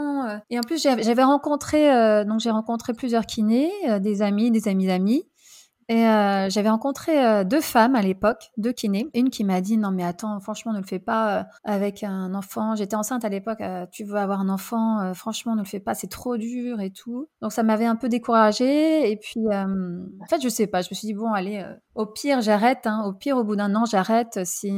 [0.49, 5.30] et en plus j'avais rencontré, donc j'ai rencontré plusieurs kinés, des amis, des amis d'amis.
[5.91, 9.09] Et euh, j'avais rencontré euh, deux femmes à l'époque, deux kinés.
[9.13, 12.33] Une qui m'a dit non mais attends, franchement ne le fais pas euh, avec un
[12.33, 12.75] enfant.
[12.75, 13.61] J'étais enceinte à l'époque.
[13.91, 17.27] tu veux avoir un enfant, franchement ne le fais pas, c'est trop dur et tout.
[17.41, 19.11] Donc ça m'avait un peu découragée.
[19.11, 21.61] Et puis en fait je sais pas, je me suis dit bon allez,
[21.95, 22.87] au pire j'arrête.
[22.87, 23.03] Hein.
[23.05, 24.71] au pire au bout d'un an j'arrête si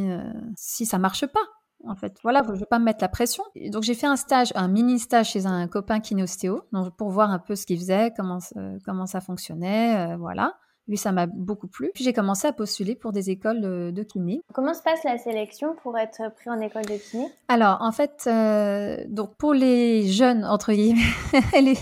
[0.55, 1.45] si ça marche pas
[1.85, 2.17] en fait.
[2.23, 3.43] Voilà, je ne veux pas me mettre la pression.
[3.67, 7.29] Donc j'ai fait un stage, un mini stage chez un copain kinéostéo, donc pour voir
[7.29, 8.39] un peu ce qu'il faisait, comment
[8.83, 10.55] comment ça fonctionnait, voilà.
[10.87, 11.91] Lui, ça m'a beaucoup plu.
[11.93, 14.41] Puis j'ai commencé à postuler pour des écoles de, kiné.
[14.53, 17.27] Comment se passe la sélection pour être pris en école de kiné?
[17.47, 21.01] Alors, en fait, euh, donc pour les jeunes, entre guillemets,
[21.61, 21.77] les,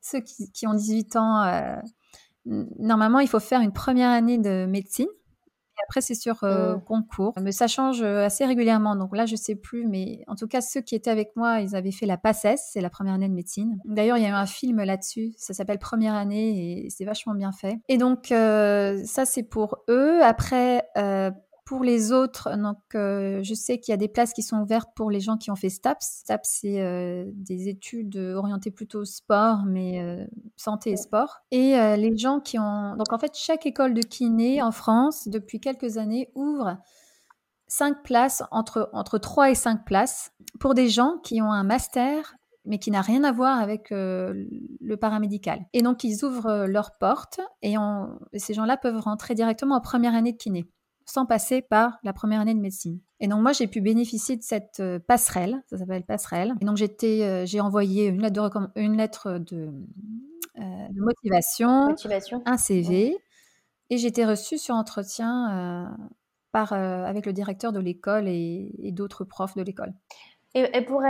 [0.00, 1.76] ceux qui, ont 18 ans, euh,
[2.78, 5.08] normalement, il faut faire une première année de médecine
[5.84, 6.80] après, c'est sur euh, mmh.
[6.82, 7.34] concours.
[7.40, 8.96] Mais ça change euh, assez régulièrement.
[8.96, 9.86] Donc là, je sais plus.
[9.86, 12.80] Mais en tout cas, ceux qui étaient avec moi, ils avaient fait la PACES, c'est
[12.80, 13.78] la première année de médecine.
[13.84, 15.32] D'ailleurs, il y a eu un film là-dessus.
[15.36, 17.78] Ça s'appelle Première année et c'est vachement bien fait.
[17.88, 20.22] Et donc, euh, ça, c'est pour eux.
[20.22, 20.82] Après,
[21.66, 24.90] pour les autres, donc, euh, je sais qu'il y a des places qui sont ouvertes
[24.94, 26.20] pour les gens qui ont fait STAPS.
[26.20, 30.24] STAPS, c'est euh, des études orientées plutôt sport, mais euh,
[30.56, 31.40] santé et sport.
[31.50, 32.94] Et les gens qui ont...
[32.96, 36.78] Donc, en fait, chaque école de kiné en France, depuis quelques années, ouvre
[37.66, 42.36] cinq places, entre, entre 3 et 5 places, pour des gens qui ont un master
[42.68, 45.66] mais qui n'a rien à voir avec le paramédical.
[45.72, 47.76] Et donc, ils ouvrent leurs portes et
[48.34, 50.68] ces gens-là peuvent rentrer directement en première année de kiné
[51.06, 53.00] sans passer par la première année de médecine.
[53.20, 56.54] Et donc moi, j'ai pu bénéficier de cette euh, passerelle, ça s'appelle passerelle.
[56.60, 59.72] Et donc j'étais, euh, j'ai envoyé une lettre de, une lettre de,
[60.58, 63.16] euh, motivation, motivation, un CV,
[63.88, 65.96] et j'étais reçue sur entretien
[66.50, 69.94] par, avec le directeur de l'école et, d'autres profs de l'école.
[70.54, 71.02] Et, pour,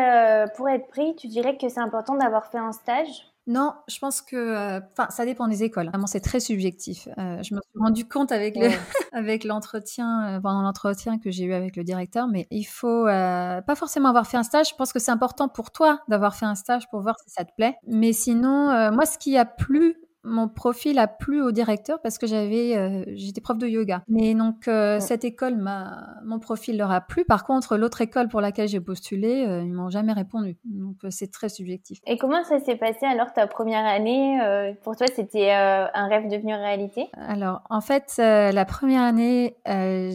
[0.57, 3.33] pour être pris, tu dirais que c'est important d'avoir fait un stage?
[3.49, 5.89] Non, je pense que, euh, enfin, ça dépend des écoles.
[5.89, 7.07] Vraiment, c'est très subjectif.
[7.17, 8.69] Euh, je me suis rendu compte avec le,
[9.13, 13.75] avec l'entretien, euh, pendant l'entretien que j'ai eu avec le directeur, mais il faut pas
[13.77, 14.71] forcément avoir fait un stage.
[14.71, 17.45] Je pense que c'est important pour toi d'avoir fait un stage pour voir si ça
[17.45, 17.77] te plaît.
[17.87, 22.27] Mais sinon, moi, ce qui a plu mon profil a plu au directeur parce que
[22.27, 24.03] j'avais, euh, j'étais prof de yoga.
[24.09, 27.25] Mais donc euh, cette école m'a, mon profil leur a plu.
[27.25, 30.59] Par contre, l'autre école pour laquelle j'ai postulé, euh, ils m'ont jamais répondu.
[30.65, 32.01] Donc c'est très subjectif.
[32.07, 34.39] Et comment ça s'est passé alors ta première année
[34.83, 37.09] Pour toi, c'était un rêve devenu réalité?
[37.15, 39.57] Alors en fait, la première année,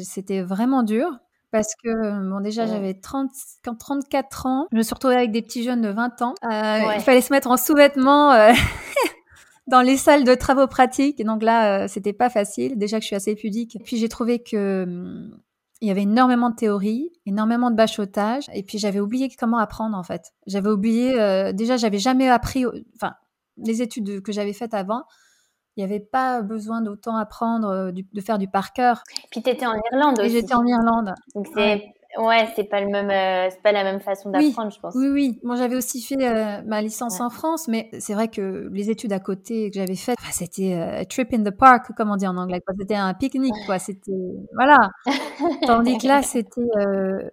[0.04, 1.08] c'était vraiment dur.
[1.52, 3.30] Parce que, bon, déjà, j'avais 30,
[3.78, 4.68] 34 ans.
[4.72, 6.34] Je me suis retrouvée avec des petits jeunes de 20 ans.
[6.44, 8.32] Il fallait se mettre en sous-vêtements
[9.68, 11.24] dans les salles de travaux pratiques.
[11.24, 12.78] Donc là, euh, c'était pas facile.
[12.78, 13.78] Déjà que je suis assez pudique.
[13.86, 15.40] Puis j'ai trouvé que hum,
[15.82, 19.98] il y avait énormément de théorie, énormément de bachotage, et puis j'avais oublié comment apprendre
[19.98, 20.32] en fait.
[20.46, 23.16] J'avais oublié, euh, déjà j'avais jamais appris, enfin
[23.58, 25.04] les études que j'avais faites avant,
[25.76, 29.04] il n'y avait pas besoin d'autant apprendre, euh, de faire du par cœur.
[29.32, 30.30] Puis tu étais en Irlande aussi.
[30.30, 31.16] J'étais en Irlande.
[31.34, 31.94] Donc c'est Ouais,
[32.56, 34.96] c'est pas le même, euh, c'est pas la même façon d'apprendre, je pense.
[34.96, 35.40] Oui, oui.
[35.44, 39.14] Moi, j'avais aussi fait euh, ma licence en France, mais c'est vrai que les études
[39.14, 42.28] à côté que j'avais faites, c'était euh, a trip in the park, comme on dit
[42.28, 42.62] en anglais.
[42.80, 43.80] C'était un pique-nique, quoi.
[43.80, 44.12] C'était
[44.56, 44.92] voilà.
[45.66, 46.62] Tandis que là, c'était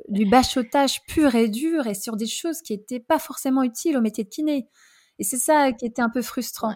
[0.08, 4.00] du bachotage pur et dur et sur des choses qui étaient pas forcément utiles au
[4.00, 4.68] métier de kiné.
[5.18, 6.74] Et c'est ça qui était un peu frustrant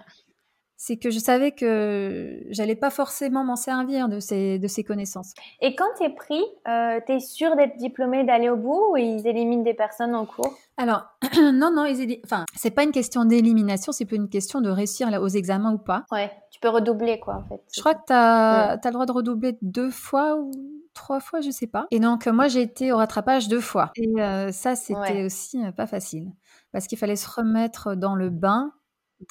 [0.84, 5.32] c'est que je savais que j'allais pas forcément m'en servir de ces, de ces connaissances.
[5.60, 8.96] Et quand tu es pris, euh, tu es sûr d'être diplômé, d'aller au bout ou
[8.96, 10.52] ils éliminent des personnes en cours?
[10.76, 11.04] Alors,
[11.40, 15.08] non, non, ils enfin, c'est pas une question d'élimination, c'est plus une question de réussir
[15.22, 16.04] aux examens ou pas.
[16.10, 17.62] Ouais, tu peux redoubler quoi en fait.
[17.72, 20.50] Je crois que tu as, le droit de redoubler deux fois ou
[20.94, 21.86] trois fois, je sais pas.
[21.92, 23.92] Et donc, moi, j'ai été au rattrapage deux fois.
[23.94, 26.32] Et euh, ça, c'était aussi euh, pas facile
[26.72, 28.72] parce qu'il fallait se remettre dans le bain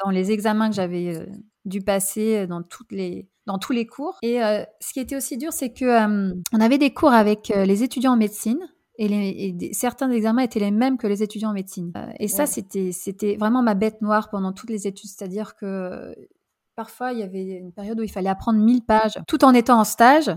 [0.04, 1.26] dans les examens que j'avais euh,
[1.66, 4.18] dû passer euh, dans toutes les dans tous les cours.
[4.22, 7.84] Et euh, ce qui était aussi dur, c'est que on avait des cours avec les
[7.84, 8.60] étudiants en médecine.
[8.98, 11.92] Et, les, certains examens étaient les mêmes que les étudiants en médecine.
[12.20, 15.10] et ça, c'était, c'était vraiment ma bête noire pendant toutes les études.
[15.10, 16.14] C'est-à-dire que
[16.76, 19.80] parfois, il y avait une période où il fallait apprendre 1000 pages tout en étant
[19.80, 20.30] en stage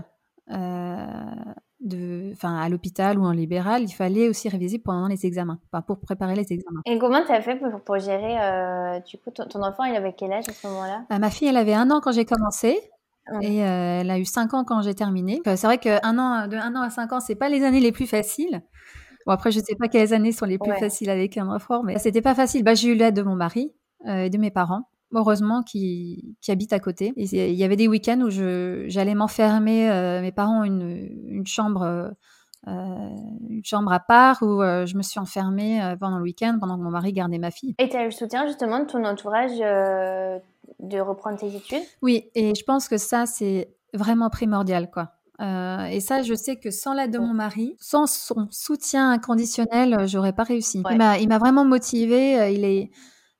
[1.81, 5.81] de, enfin, à l'hôpital ou en libéral, il fallait aussi réviser pendant les examens, enfin,
[5.81, 6.81] pour préparer les examens.
[6.85, 10.13] Et comment tu as fait pour, pour gérer, euh, du coup, ton, enfant, il avait
[10.13, 11.05] quel âge à ce moment-là?
[11.09, 12.79] Bah, Ma fille, elle avait un an quand j'ai commencé.
[13.41, 15.41] Et euh, elle a eu cinq ans quand j'ai terminé.
[15.43, 17.79] c'est vrai que un an, de un an à cinq ans, c'est pas les années
[17.79, 18.61] les plus faciles.
[19.25, 21.97] Bon, après, je sais pas quelles années sont les plus faciles avec un enfant, mais
[21.97, 22.63] c'était pas facile.
[22.63, 23.73] Bah, j'ai eu l'aide de mon mari
[24.05, 27.13] euh, et de mes parents heureusement, qui, qui habitent à côté.
[27.15, 29.89] il y avait des week-ends où j'allais m'enfermer.
[29.89, 32.13] Euh, mes parents ont une, une chambre.
[32.67, 33.09] Euh,
[33.47, 36.81] une chambre à part où euh, je me suis enfermée pendant le week-end pendant que
[36.81, 37.75] mon mari gardait ma fille.
[37.77, 41.83] Et tu as eu le soutien justement de ton entourage de reprendre tes études?
[42.01, 44.89] Oui, et je pense que ça, c'est vraiment primordial.
[44.89, 45.11] quoi.
[45.39, 50.33] et ça, je sais que sans l'aide de mon mari, sans son soutien inconditionnel, j'aurais
[50.33, 50.81] pas réussi.
[50.89, 52.51] Il m'a vraiment motivée.
[52.51, 52.89] Il est,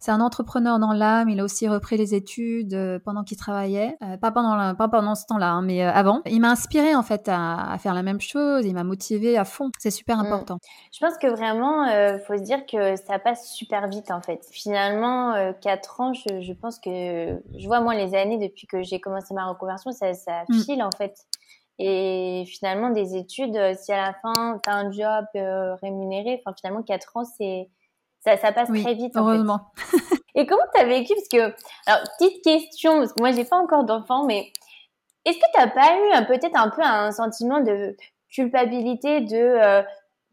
[0.06, 1.30] c'est un entrepreneur dans l'âme.
[1.30, 3.98] Il a aussi repris les études euh, pendant qu'il travaillait.
[4.04, 6.22] Euh, pas, pendant pas pendant ce temps-là, hein, mais euh, avant.
[6.28, 8.68] Il m'a inspiré en fait à, faire la même chose.
[8.68, 9.72] Il m'a motivé à fond.
[9.80, 10.26] C'est super mm.
[10.28, 10.58] important.
[10.94, 14.46] Je pense que vraiment, il faut se dire que ça passe super vite en fait.
[14.52, 19.34] Finalement, 4 ans, je, pense que je vois moi les années depuis que j'ai commencé
[19.34, 20.60] ma reconversion, ça, ça mm.
[20.62, 21.18] file en fait.
[21.80, 25.26] Et finalement, des études, si à la fin, tu as un job
[25.82, 27.70] rémunéré, enfin finalement, 4 ans, c'est
[28.26, 29.14] ça, passe très vite.
[29.16, 29.72] heureusement.
[30.36, 31.14] Et comment tu as vécu?
[31.14, 31.56] Parce que,
[31.88, 34.52] alors, petite question, parce que moi, j'ai pas encore d'enfant, mais
[35.26, 37.96] est-ce que tu n'as pas eu peut-être un peu un sentiment de
[38.30, 39.82] culpabilité de euh,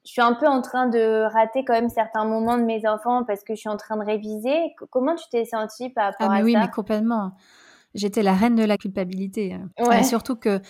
[0.04, 3.22] je suis un peu en train de rater quand même certains moments de mes enfants
[3.24, 4.74] parce que je suis en train de réviser?
[4.90, 6.58] Comment tu t'es sentie par rapport ah, mais à oui, ça?
[6.58, 7.32] Oui, mais complètement.
[7.94, 9.56] J'étais la reine de la culpabilité.
[9.78, 10.02] Ouais.
[10.02, 10.60] surtout que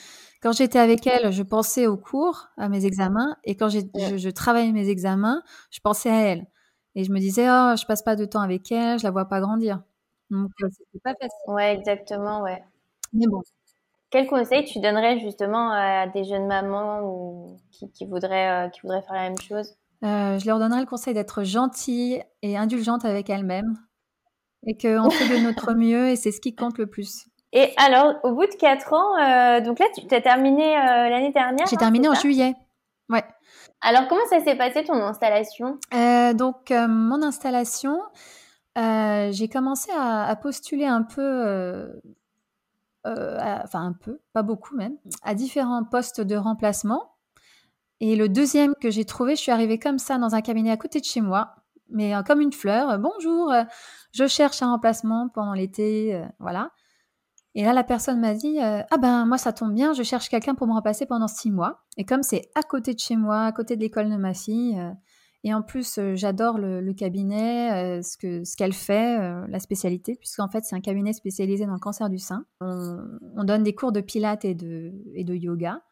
[0.43, 3.79] quand j'étais avec elle, je pensais aux cours, à mes examens, et quand je,
[4.17, 6.47] je, travaillais mes examens, je pensais à elle.
[6.95, 9.25] Et je me disais, oh, je passe pas de temps avec elle, je la vois
[9.25, 9.83] pas grandir.
[10.31, 11.39] Donc, euh, c'était pas facile.
[11.47, 12.63] Ouais, exactement, ouais.
[13.13, 13.41] Mais bon.
[14.11, 19.03] Quel conseil tu donnerais justement à des jeunes mamans ou qui, voudraient, euh, qui voudraient
[19.03, 19.75] faire la même chose?
[20.05, 23.75] Euh, Je leur donnerais le conseil d'être gentille et indulgente avec elles-mêmes
[24.67, 27.27] et qu'on fait de notre mieux et c'est ce qui compte le plus.
[27.55, 31.77] Et alors, au bout de 4 ans, donc là, tu as terminé l'année dernière J'ai
[31.77, 32.55] hein, terminé en juillet.
[33.11, 33.25] Ouais.
[33.85, 35.79] Alors, comment ça s'est passé ton installation?
[35.93, 38.01] Euh, Donc, euh, mon installation,
[38.79, 42.01] euh, j'ai commencé à, postuler un peu,
[43.05, 47.17] enfin un peu, pas beaucoup même, à différents postes de remplacement.
[47.99, 50.77] Et le deuxième que j'ai trouvé, je suis arrivée comme ça dans un cabinet à
[50.77, 51.57] côté de chez moi,
[51.91, 52.99] mais comme une fleur.
[53.01, 53.53] Bonjour,
[54.13, 56.71] je cherche un remplacement pendant l'été, voilà.
[57.55, 60.29] Et là, la personne m'a dit euh, Ah ben, moi, ça tombe bien, je cherche
[60.29, 61.83] quelqu'un pour me remplacer pendant six mois.
[61.97, 64.79] Et comme c'est à côté de chez moi, à côté de l'école de ma fille,
[64.79, 64.91] euh,
[65.45, 70.49] et en plus, euh, j'adore le, cabinet, ce que ce qu'elle fait, la spécialité, puisqu'en
[70.49, 72.47] fait, c'est un cabinet spécialisé dans le cancer du sein.
[72.61, 75.83] On, donne des cours de pilates et de, et de yoga.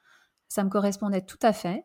[0.49, 1.85] Ça me correspondait tout à fait.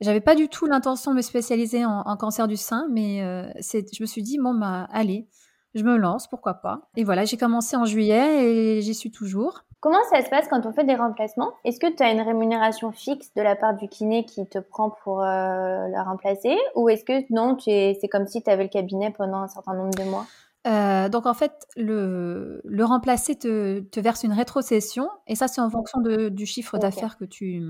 [0.00, 3.18] J'avais pas du tout l'intention de me spécialiser en, en, cancer du sein, mais
[3.60, 5.28] je me suis dit Bon, bah, allez
[5.74, 6.82] je me lance, pourquoi pas.
[6.96, 9.64] Et voilà, j'ai commencé en juillet et j'y suis toujours.
[9.80, 11.52] Comment ça se passe quand on fait des remplacements?
[11.64, 14.88] Est-ce que tu as une rémunération fixe de la part du kiné qui te prend
[14.88, 16.56] pour euh, la remplacer?
[16.74, 19.94] Ou est-ce que non, c'est comme si tu avais le cabinet pendant un certain nombre
[19.94, 20.26] de mois?
[20.66, 25.60] Euh, donc en fait, le, le remplacer te, te, verse une rétrocession et ça c'est
[25.60, 27.62] en fonction de, du chiffre d'affaires que tu,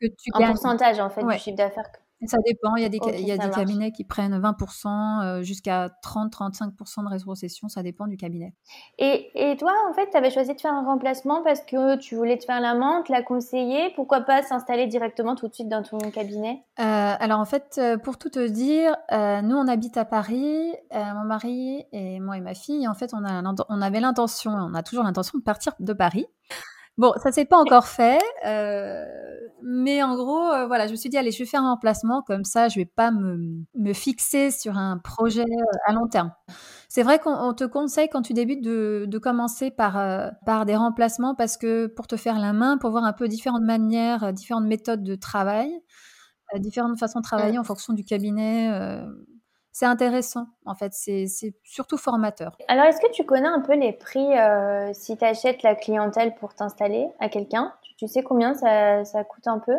[0.00, 1.92] que tu En pourcentage en fait du chiffre d'affaires
[2.26, 2.76] ça dépend.
[2.76, 7.04] Il y a des, il y a des cabinets qui prennent 20% euh, jusqu'à 30-35%
[7.04, 7.68] de rétrocession.
[7.68, 8.54] Ça dépend du cabinet.
[8.98, 12.14] Et, et toi, en fait, tu avais choisi de faire un remplacement parce que tu
[12.16, 13.90] voulais te faire la main, te la conseiller.
[13.94, 16.64] Pourquoi pas s'installer directement tout de suite dans ton cabinet?
[16.78, 16.82] Euh,
[17.18, 20.72] Alors, en fait, euh, pour tout te dire, nous, on habite à Paris.
[20.92, 24.74] mon mari et moi et ma fille, en fait, on, a, on avait l'intention, on
[24.74, 26.26] a toujours l'intention de partir de Paris.
[26.98, 29.06] Bon, ça s'est pas encore fait, euh,
[29.62, 32.20] mais en gros, euh, voilà, je me suis dit: «Allez, je vais faire un remplacement
[32.22, 36.32] comme ça, je vais pas me me fixer sur un projet, heu, à long terme».
[36.90, 39.94] C'est vrai qu'on te conseille quand tu débutes de de commencer par,
[40.46, 43.62] par des remplacements parce que pour te faire la main, pour voir un peu différentes
[43.64, 45.70] manières, différentes méthodes de travail,
[46.58, 48.70] différentes façons de travailler en fonction du cabinet,
[49.72, 51.26] c'est intéressant en fait, c'est
[51.64, 52.60] surtout formateur.
[52.66, 56.34] Alors, est-ce que tu connais un peu les prix, heu, si tu achètes la clientèle
[56.34, 57.72] pour t'installer à quelqu'un?
[57.82, 59.76] Tu tu sais combien ça ça coûte un peu?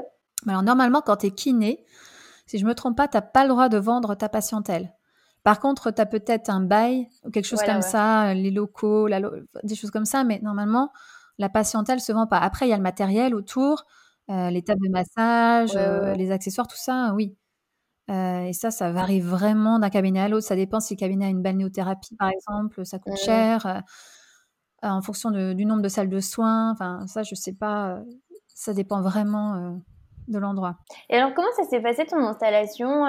[0.47, 1.85] Alors normalement, quand tu es kiné,
[2.47, 4.93] si je me trompe pas, tu as pas le droit de vendre ta patientèle.
[5.43, 7.91] Par contre, tu as peut-être un bail ou quelque chose Voilà, comme ouais.
[7.91, 9.31] ça, euh, les locaux, la lo
[9.63, 10.91] des choses comme ça, mais normalement,
[11.39, 12.39] la patientèle se vend pas.
[12.39, 13.85] Après, il y a le matériel autour,
[14.31, 16.15] heu, les tables de massage, Ouais, ouais, heu, ouais.
[16.15, 17.37] les accessoires, tout ça, oui.
[18.09, 20.45] Heu et ça, ça varie vraiment d'un cabinet à l'autre.
[20.47, 23.25] Ça dépend si le cabinet a une balnéothérapie, par exemple, ça coûte Mmh.
[23.25, 23.81] cher, heu,
[24.89, 26.71] en fonction de du nombre de salles de soins.
[26.71, 28.05] Enfin, ça, je sais pas, heu,
[28.47, 29.81] ça dépend vraiment,
[30.27, 30.77] de l'endroit.
[31.09, 33.05] Et alors, comment ça s'est passé ton installation?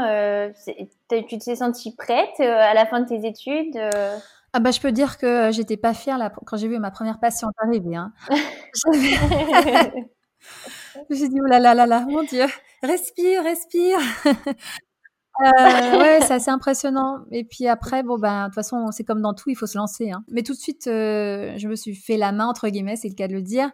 [1.09, 3.77] Tu t'es sentie prête, à la fin de tes études?
[4.57, 7.19] Ah bah, je peux dire que, j'étais pas fière là, quand j'ai vu ma première
[7.19, 8.13] patiente arriver, hein.
[10.95, 12.45] J'avais je me suis dit: «Oh là là là là, mon Dieu,
[12.83, 13.99] respire, respire».
[15.41, 15.45] Heu,
[16.01, 19.35] ouais, c'est assez impressionnant et puis après, bon, ben, de toute façon, c'est comme dans
[19.35, 20.25] tout, il faut se lancer, hein.
[20.29, 23.15] Mais tout de suite, heu, je me suis «fait la main» entre guillemets, c'est le
[23.15, 23.71] cas de le dire.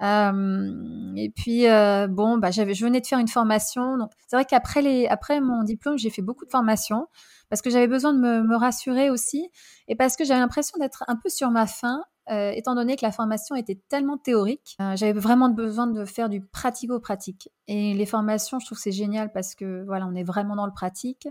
[0.00, 4.34] Hem et puis, heu, bon, bah, j'avais je venais de faire une formation, donc c'est
[4.36, 7.06] vrai qu'après les après mon diplôme, j'ai fait beaucoup de formations
[7.48, 9.48] parce que j'avais besoin de me me rassurer aussi
[9.88, 13.04] et parce que j'avais l'impression d'être un peu sur ma faim, heu, étant donné que
[13.04, 14.76] la formation était tellement théorique.
[14.80, 19.32] Heu, j'avais vraiment besoin de faire du pratico-pratique et les formations, je trouve c'est génial
[19.32, 21.28] parce que, voilà, on est vraiment dans le pratique,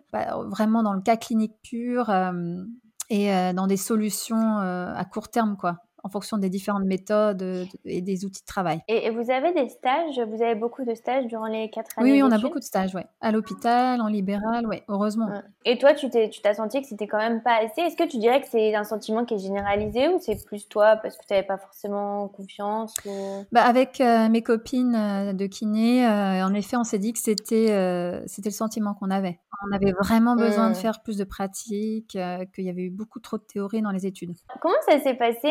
[0.47, 2.67] vraiment dans le cas clinique pur, hem
[3.09, 8.01] et dans des solutions, à court terme, quoi, en fonction des différentes méthodes, heu, et
[8.01, 8.81] des outils de travail.
[8.87, 10.19] Et et vous avez des stages?
[10.21, 12.63] Vous avez beaucoup de stages durant les 4 Oui, années oui, on a beaucoup de
[12.63, 13.07] stages, ouais.
[13.21, 15.33] À l'hôpital, en libéral, ouais, heureusement.
[15.33, 15.39] Ouais.
[15.65, 17.81] Et toi, tu t'es tu t'as senti que c'était quand même pas assez?
[17.81, 20.97] Est-ce que tu dirais que c'est un sentiment qui est généralisé ou c'est plus toi
[20.97, 23.47] parce que tu avais pas forcément confiance ou?
[23.51, 28.23] Bah, avec, heu, mes copines, heu, de kiné, en effet, on s'est dit que c'était,
[28.27, 29.39] c'était le sentiment qu'on avait.
[29.69, 30.77] On avait vraiment besoin de Mmh.
[30.77, 34.05] faire plus de pratique, heu, qu'il y avait eu beaucoup trop de théorie dans les
[34.07, 34.33] études.
[34.61, 35.47] Comment ça s'est passé,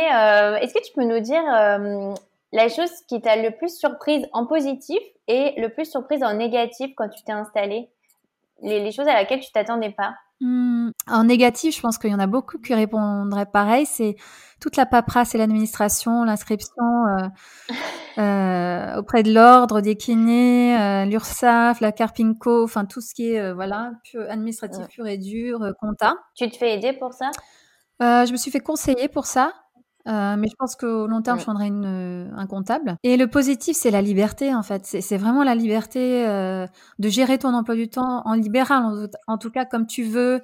[0.51, 2.15] heu, est-ce que tu peux nous dire, hem,
[2.53, 6.91] la chose qui t'a le plus surprise en positif et le plus surprise en négatif
[6.97, 7.89] quand tu t'es installée?
[8.63, 10.15] Les les choses à laquelles tu t'attendais pas?
[10.41, 14.17] Mmh, en négatif, je pense qu'il y en a beaucoup qui répondraient pareil, c'est
[14.61, 16.85] toute la paperasse et l'administration, l'inscription,
[17.19, 17.29] heu,
[18.99, 24.23] auprès de l'ordre, des kinés, l'URSSAF, la Carpinco, enfin tout ce qui est, voilà, pur
[24.29, 24.87] administratif Ouais.
[24.89, 26.15] pur et dur, compta.
[26.35, 27.31] Tu te fais aider pour ça?
[28.01, 29.53] Je me suis fait conseiller pour ça,
[30.09, 33.27] heu, mais je pense qu'au long terme, je prendrai une, heu, un comptable et le
[33.29, 34.87] positif, c'est la liberté, en fait.
[34.87, 36.67] C'est vraiment la liberté, heu,
[37.01, 40.05] de gérer ton emploi du temps en libéral, en tout en tout cas comme tu
[40.05, 40.41] veux,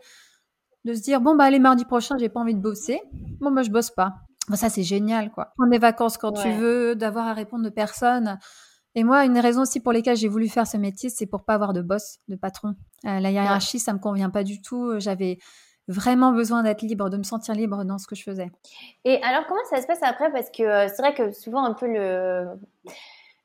[0.84, 3.00] de se dire: «Bon, bah, allez, mardi prochain, j'ai pas envie de bosser.
[3.40, 4.14] Bon, bah, je bosse pas».
[4.48, 5.52] Bah, ça, c'est génial, quoi.
[5.56, 6.52] Prendre des vacances quand tu Ouais.
[6.52, 8.38] veux, d'avoir à répondre de personne
[8.96, 11.54] et moi, une raison aussi pour lesquelles j'ai voulu faire ce métier, c'est pour pas
[11.54, 12.74] avoir de boss, de patron.
[13.04, 13.59] La Ouais.
[13.59, 15.38] hiérarchie, ça me convient pas du tout, j'avais
[15.89, 18.51] vraiment besoin d'être libre, de me sentir libre dans ce que je faisais.
[19.05, 20.30] Et alors, comment ça se passe après?
[20.32, 22.47] Parce que, heu, c'est vrai que souvent un peu le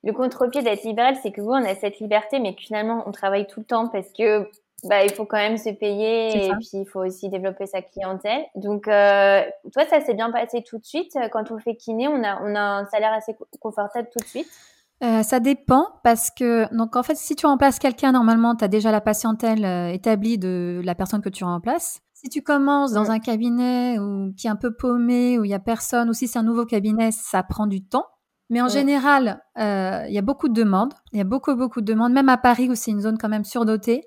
[0.04, 3.12] le contre-pied d'être libéral, c'est que oui, on a cette liberté, mais que finalement, on
[3.12, 4.50] travaille tout le temps parce que,
[4.84, 8.46] bah, il faut quand même se payer et puis il faut aussi développer sa clientèle.
[8.56, 9.42] Donc, heu,
[9.74, 11.14] toi, ça s'est bien passé tout de suite?
[11.32, 14.28] Quand on fait kiné, on a on a un salaire assez co confortable tout de
[14.28, 14.52] suite?
[15.02, 18.68] Heu, ça dépend parce que donc en fait, si tu remplaces quelqu'un, normalement, tu as
[18.68, 22.00] déjà la patientèle, heu, établie de la personne que tu remplaces.
[22.24, 25.54] Si tu commences dans un cabinet où qui est un peu paumé, où il y
[25.54, 28.06] a personne ou si c'est un nouveau cabinet, ça prend du temps.
[28.50, 30.94] Mais en général, heu, il y a beaucoup de demandes.
[31.12, 32.14] Il y a beaucoup, beaucoup de demandes.
[32.14, 34.06] Même à Paris où c'est une zone quand même surdotée,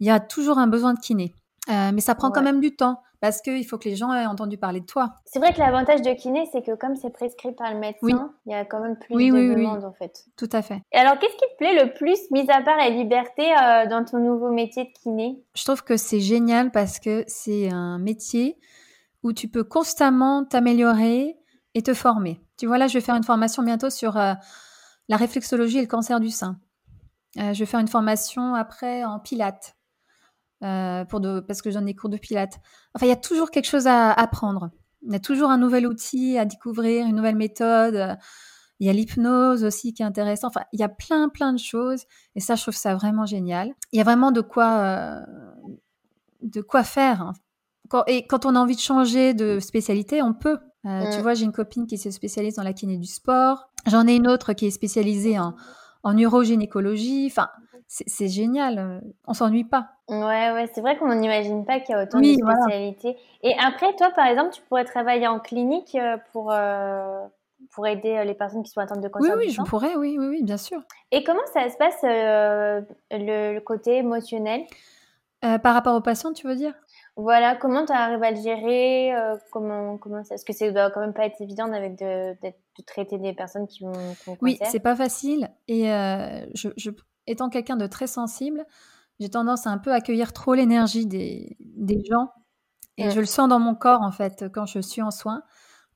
[0.00, 1.34] il y a toujours un besoin de kiné.
[1.70, 4.26] Heu, mais ça prend quand même du temps parce qu'il faut que les gens aient
[4.26, 5.14] entendu parler de toi.
[5.24, 8.12] C'est vrai que l'avantage de kiné, c'est que comme c'est prescrit par le Oui.
[8.12, 9.62] médecin, il y a quand même plus Oui, de oui, oui, oui.
[9.62, 10.24] demandes, en fait.
[10.36, 10.80] Tout à fait.
[10.92, 14.04] Et alors, qu'est-ce qui te plaît le plus, mis à part la liberté, heu, dans
[14.04, 15.42] ton nouveau métier de kiné?
[15.54, 18.58] Je trouve que c'est génial parce que c'est un métier
[19.22, 21.36] où tu peux constamment t'améliorer
[21.74, 22.40] et te former.
[22.58, 24.34] Tu vois, là, je vais faire une formation bientôt sur, heu,
[25.08, 26.58] la réflexologie et le cancer du sein.
[27.38, 29.75] Heu, je vais faire une formation après en pilates,
[30.60, 32.58] pour de parce que je donne des cours de pilates.
[32.94, 34.70] Enfin, il y a toujours quelque chose à apprendre.
[35.06, 38.16] Il y a toujours un nouvel outil à découvrir, une nouvelle méthode,
[38.80, 40.48] il y a l'hypnose aussi qui est intéressant.
[40.48, 42.04] Enfin, il y a plein, plein de choses
[42.34, 43.72] et ça, je trouve ça vraiment génial.
[43.92, 45.26] Il y a vraiment de quoi, heu,
[46.42, 47.32] de quoi faire, hein.
[47.88, 50.58] Quand et quand on a envie de changer de spécialité, on peut.
[50.86, 51.22] Heu, tu Mmh.
[51.22, 53.68] vois, j'ai une copine qui se spécialise dans la kiné du sport.
[53.86, 55.54] J'en ai une autre qui est spécialisée en,
[56.02, 56.16] en.
[56.18, 57.48] Enfin,
[57.88, 59.02] c'est génial.
[59.26, 59.90] On s'ennuie pas.
[60.08, 63.16] Ouais, ouais, c'est vrai qu'on n'imagine pas qu'il y a autant de spécialités.
[63.42, 67.24] Et après, toi, par exemple, tu pourrais travailler en clinique euh, pour, euh,
[67.72, 70.26] pour aider les personnes qui sont atteintes de cancer Oui, oui, je pourrais, oui, oui,
[70.26, 70.80] oui, bien sûr.
[71.12, 74.64] Et comment ça se passe le, côté émotionnel?
[75.40, 76.74] Par rapport aux patients, tu veux dire?
[77.16, 81.00] Voilà, comment tu arrives à le gérer euh, comment, comment Est-ce que ça doit quand
[81.00, 82.52] même pas être évident avec de, de,
[82.86, 85.48] traiter des personnes qui ont, qui ont Oui, c'est pas facile.
[85.66, 86.90] Et euh, je, je,
[87.26, 88.64] étant quelqu'un de très sensible,
[89.20, 92.32] j'ai tendance à un peu accueillir trop l'énergie des, des, gens.
[92.98, 95.42] Et je le sens dans mon corps, en fait, quand je suis en soins.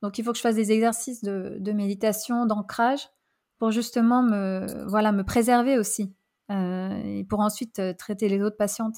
[0.01, 3.09] Donc, il faut que je fasse des exercices de, de méditation, d'ancrage,
[3.59, 6.15] pour justement me, voilà, me préserver aussi.
[6.51, 8.97] Euh, et pour ensuite traiter les autres patientes.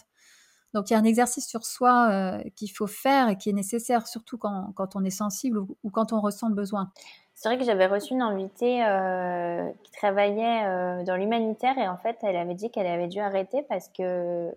[0.74, 3.54] Donc il y a un exercice sur soi euh, qu'il faut faire et qui est
[3.54, 6.92] nécessaire, surtout quand, quand on est sensible ou, quand on ressent le besoin.
[7.36, 11.98] C'est vrai que j'avais reçu une invitée euh, qui travaillait euh, dans l'humanitaire et en
[11.98, 14.50] fait elle avait dit qu'elle avait dû arrêter parce que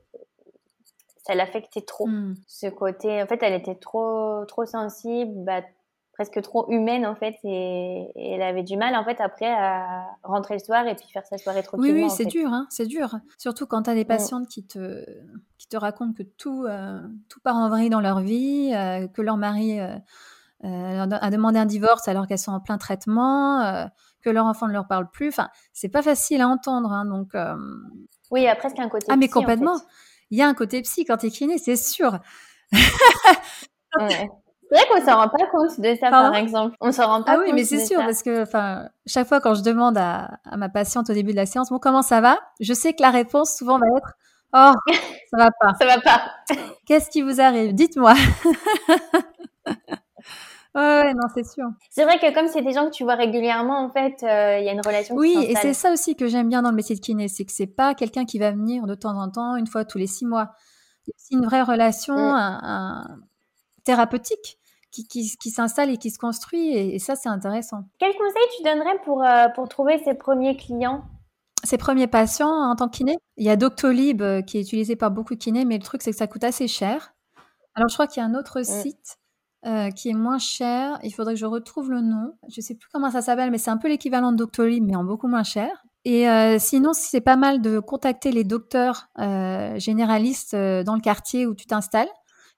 [1.25, 2.07] ça l'affectait trop.
[2.07, 2.35] Hmm.
[2.47, 5.63] Ce côté, en fait elle était trop, trop sensible, bah,
[6.13, 10.55] presque trop humaine en fait et, elle avait du mal en fait après à rentrer
[10.55, 11.95] le soir et puis faire sa soirée tranquillement.
[11.95, 13.17] Oui, oui, c'est dur, hein, c'est dur.
[13.39, 14.09] Surtout quand tu as des mm.
[14.09, 15.05] patientes qui te
[15.57, 17.01] qui te racontent que tout euh,
[17.31, 18.71] tout part en vrille dans leur vie,
[19.15, 19.81] que leur mari
[20.65, 23.89] euh, a demandé un divorce alors qu'elles sont en plein traitement,
[24.23, 25.29] que leur enfant ne leur parle plus.
[25.29, 27.33] Enfin, c'est pas facile à entendre, hein, donc.
[28.31, 29.07] Oui, il y a presque un côté.
[29.09, 29.79] Ah mais complètement.
[30.31, 32.19] Il y a un côté psy quand tu es kiné, c'est sûr.
[34.01, 34.31] ouais.
[34.69, 36.75] C'est vrai qu'on s'en rend pas compte de ça, par exemple.
[36.81, 37.45] On s'en rend pas compte.
[37.45, 40.57] Ah oui, mais c'est sûr, parce que, enfin, chaque fois quand je demande à, à,
[40.57, 42.39] ma patiente au début de la séance, bon, comment ça va?
[42.59, 44.15] Je sais que la réponse souvent va être,
[44.55, 44.73] oh,
[45.31, 45.75] ça va pas.
[45.79, 46.23] ça va pas.
[46.85, 47.75] Qu'est-ce qui vous arrive?
[47.75, 48.15] Dites-moi.
[50.77, 51.65] Ouais, non, c'est sûr.
[51.89, 54.67] C'est vrai que comme c'est des gens que tu vois régulièrement, en fait, euh, il
[54.67, 55.15] y a une relation.
[55.15, 57.53] Oui, et c'est ça aussi que j'aime bien dans le métier de kiné, c'est que
[57.53, 60.27] c'est pas quelqu'un qui va venir de temps en temps, une fois tous les six
[60.27, 60.51] mois.
[61.17, 62.19] C'est une vraie relation, mm.
[62.19, 63.21] un, un,
[63.85, 64.59] thérapeutique
[64.91, 66.75] qui, qui, s'installe et qui se construit.
[66.75, 67.85] Et, ça, c'est intéressant.
[67.99, 71.05] Quel conseil tu donnerais pour, euh, pour trouver ses premiers clients?
[71.65, 73.17] Ses premiers patients en tant que kiné?
[73.37, 76.03] Il y a Doctolib euh, qui est utilisé par beaucoup de kinés, mais le truc,
[76.03, 77.15] c'est que ça coûte assez cher.
[77.75, 78.65] Alors, je crois qu'il y a un autre mm.
[78.65, 79.19] site
[79.67, 80.99] euh, qui est moins cher.
[81.03, 82.33] Il faudrait que je retrouve le nom.
[82.49, 84.97] Je ne sais plus comment ça s'appelle, mais c'est un peu l'équivalent de Doctolib, mais
[84.97, 85.69] en beaucoup moins cher.
[86.05, 86.25] Et
[86.61, 89.09] sinon, c'est pas mal de contacter les docteurs
[89.77, 92.07] généralistes dans le quartier où tu t'installes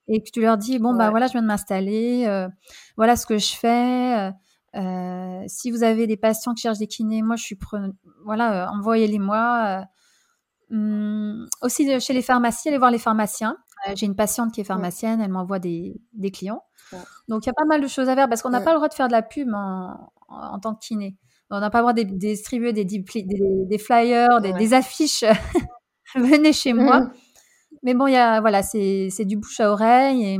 [0.08, 2.48] et que tu leur dis bon bah voilà je viens de m'installer, euh,
[2.96, 4.18] voilà ce que je fais.
[4.18, 4.32] Euh,
[4.76, 7.92] euh, si vous avez des patients qui cherchent des kinés, moi je suis preneuse.
[8.24, 9.84] Voilà, envoyez-les moi.
[10.70, 13.56] Hum, aussi chez les pharmacies, allez voir les pharmaciens.
[13.94, 16.62] J'ai une patiente qui est pharmacienne, elle m'envoie des, des, clients.
[17.28, 18.76] Donc il y a pas mal de choses à faire parce qu'on n'a pas le
[18.76, 21.16] droit de faire de la pub en, en, tant que kiné.
[21.50, 25.24] On n'a pas le droit de distribuer des, des, flyers, des, affiches.
[26.14, 27.00] Venez chez moi.
[27.00, 27.12] Mmh.
[27.82, 30.38] Mais bon, il y a, voilà, c'est du bouche à oreille et,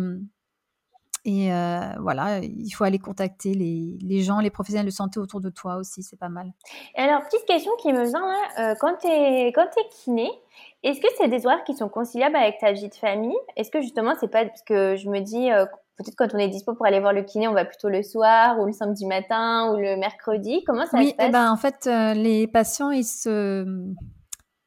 [1.31, 5.43] et euh, voilà, il faut aller contacter les, les, gens, les professionnels de santé autour
[5.43, 6.55] de toi aussi, c'est pas mal.
[6.97, 9.53] Et alors, petite question qui me vient là, euh, quand tu es, es,
[9.91, 10.31] kiné,
[10.83, 13.37] est-ce que c'est des horaires qui sont conciliables avec ta vie de famille?
[13.57, 15.66] Est-ce que justement, c'est pas parce que je me dis, euh,
[15.99, 18.59] peut-être quand on est dispo pour aller voir le kiné, on va plutôt le soir
[18.59, 21.85] ou le samedi matin ou le mercredi Comment ça se passe eh ben, en fait,
[22.14, 23.66] les patients, ils se,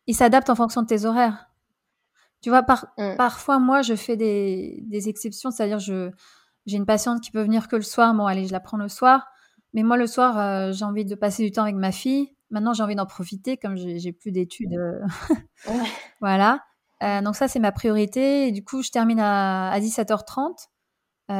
[0.05, 1.47] ils s'adaptent en fonction de tes horaires.
[2.43, 3.15] Tu vois, par, mmh.
[3.17, 6.11] parfois, moi, je fais des, des exceptions, c'est-à-dire, je,
[6.65, 8.13] j'ai une patiente qui peut venir que le soir.
[8.13, 9.27] Bon, allez, je la prends le soir.
[9.73, 12.35] Mais moi, le soir, euh, j'ai envie de passer du temps avec ma fille.
[12.49, 14.73] Maintenant, j'ai envie d'en profiter, comme j'ai, plus d'études.
[14.73, 14.99] Euh,
[16.21, 16.59] voilà.
[17.01, 18.47] Euh, donc ça, c'est ma priorité.
[18.47, 20.67] Et du coup, je termine à, à 17h30.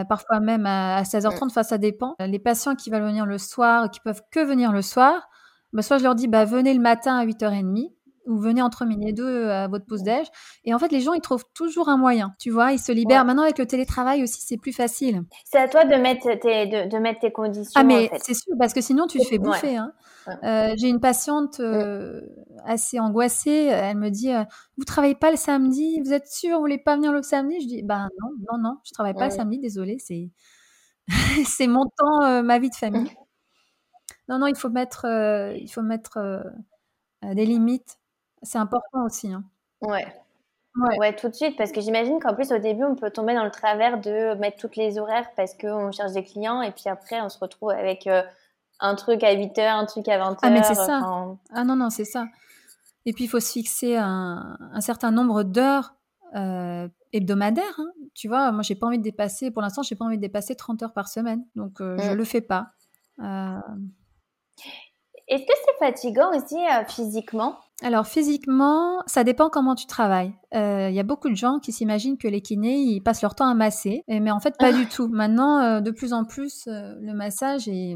[0.08, 1.48] parfois même à, 16h30, mmh.
[1.48, 2.16] enfin ça dépend.
[2.20, 5.28] Les patients qui veulent venir le soir, qui peuvent que venir le soir,
[5.74, 7.92] bah, soit je leur dis bah, venez le matin à 8h30,
[8.26, 10.28] ou venez entre midi et deux euh, à votre pause déj.
[10.64, 12.34] Et en fait, les gens, ils trouvent toujours un moyen.
[12.40, 13.26] Tu vois, ils se libèrent.
[13.26, 15.24] Maintenant, avec le télétravail aussi, c'est plus facile.
[15.46, 17.72] C'est à toi de mettre tes, de, mettre tes conditions.
[17.76, 19.78] Ah, mais c'est sûr, parce que sinon, tu te fais bouffer.
[19.78, 19.94] Hein.
[20.44, 22.22] Euh, j'ai une patiente euh,
[22.66, 23.70] assez angoissée.
[23.72, 24.32] Elle me dit
[24.78, 26.00] Vous travaillez pas le samedi?
[26.04, 28.78] Vous êtes sûr Vous voulez pas venir le samedi Je dis Ben non, non, non,
[28.84, 29.98] je travaille pas le samedi, désolée.
[30.00, 30.30] C'est,
[31.46, 33.12] c'est mon temps, ma vie de famille.
[34.30, 35.06] non, non, il faut mettre,
[35.60, 36.44] il faut mettre
[37.24, 37.98] des limites
[38.42, 39.44] c'est important aussi, hein.
[39.82, 40.06] Ouais.
[41.00, 41.16] Ouais.
[41.16, 43.52] tout de suite, parce que j'imagine qu'en plus, au début, on peut tomber dans le
[43.52, 47.30] travers de mettre toutes les horaires parce qu'on cherche des clients et puis après, on
[47.30, 48.24] se retrouve avec euh,
[48.80, 50.38] un truc à 8 heures, un truc à 20 heures.
[50.42, 51.02] Ah, mais c'est ça.
[51.54, 52.26] Ah non, non, c'est ça.
[53.06, 55.96] Et puis, il faut se fixer un, certain nombre d'heures
[56.36, 57.80] euh, hebdomadaires.
[57.80, 57.92] Hein.
[58.14, 60.56] Tu vois, moi, j'ai pas envie de dépasser, pour l'instant, j'ai pas envie de dépasser
[60.56, 61.44] 30 heures par semaine.
[61.56, 62.14] Donc, euh, je mm.
[62.14, 62.72] le fais pas.
[65.28, 67.58] Est-ce que c'est fatigant aussi physiquement?
[67.82, 70.34] Alors physiquement, ça dépend comment tu travailles.
[70.54, 73.48] Il y a beaucoup de gens qui s'imaginent que les kinés, ils passent leur temps
[73.48, 74.74] à masser, mais en fait pas ah.
[74.74, 75.08] du tout.
[75.08, 77.96] Maintenant, de plus en plus, le massage est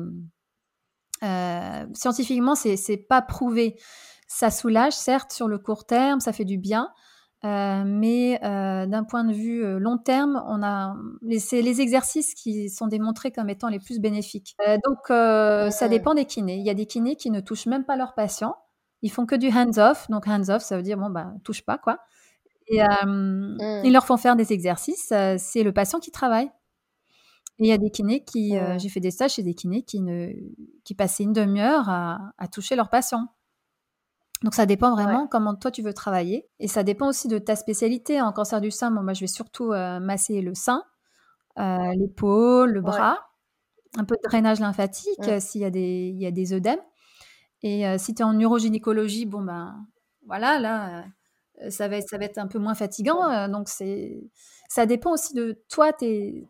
[1.93, 3.77] scientifiquement, c'est pas prouvé.
[4.27, 6.89] Ça soulage, certes, sur le court terme, ça fait du bien,
[7.45, 10.95] euh, mais euh, d'un point de vue euh, long terme, on a
[11.37, 14.55] c'est les exercices qui sont démontrés comme étant les plus bénéfiques.
[14.83, 16.55] donc ça dépend des kinés.
[16.55, 18.55] Il y a des kinés qui ne touchent même pas leurs patients.
[19.05, 20.09] Ils font que du hands off.
[20.09, 21.99] Donc hands off, ça veut dire bon bah touche pas quoi.
[22.67, 23.81] Et mmh.
[23.83, 25.13] ils leur font faire des exercices.
[25.37, 26.49] c'est le patient qui travaille.
[27.59, 30.01] Et il y a des kinés qui, j'ai fait des stages chez des kinés qui
[30.01, 30.31] ne,
[30.83, 33.27] qui passaient une demi-heure à, à toucher leurs patients.
[34.43, 36.47] Donc ça dépend vraiment comment toi tu veux travailler.
[36.59, 38.19] Et ça dépend aussi de ta spécialité.
[38.21, 40.83] En cancer du sein, moi je vais surtout euh, masser le sein,
[41.59, 43.19] euh, l'épaule, le bras,
[43.97, 45.39] un peu de drainage lymphatique mmh.
[45.39, 46.81] s'il y, a des, y a des œdèmes.
[47.65, 49.85] Et euh, si tu es en neurogynécologie, bon ben
[50.25, 51.03] voilà, là,
[51.69, 53.47] ça, va être, ça va être un peu moins fatigant.
[53.49, 54.23] donc c'est
[54.69, 56.47] ça dépend aussi de toi, tes,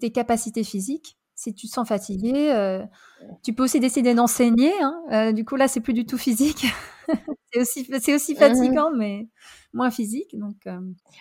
[0.00, 2.84] tes capacités physiques si tu te sens fatigué, euh,
[3.44, 4.72] tu peux aussi décider d'enseigner.
[4.82, 5.00] Hein.
[5.12, 6.66] Euh, du coup, là, c'est plus du tout physique.
[7.52, 9.28] c'est aussi, c'est aussi mmh fatigant, mais
[9.72, 10.36] moins physique.
[10.36, 10.80] Donc, euh.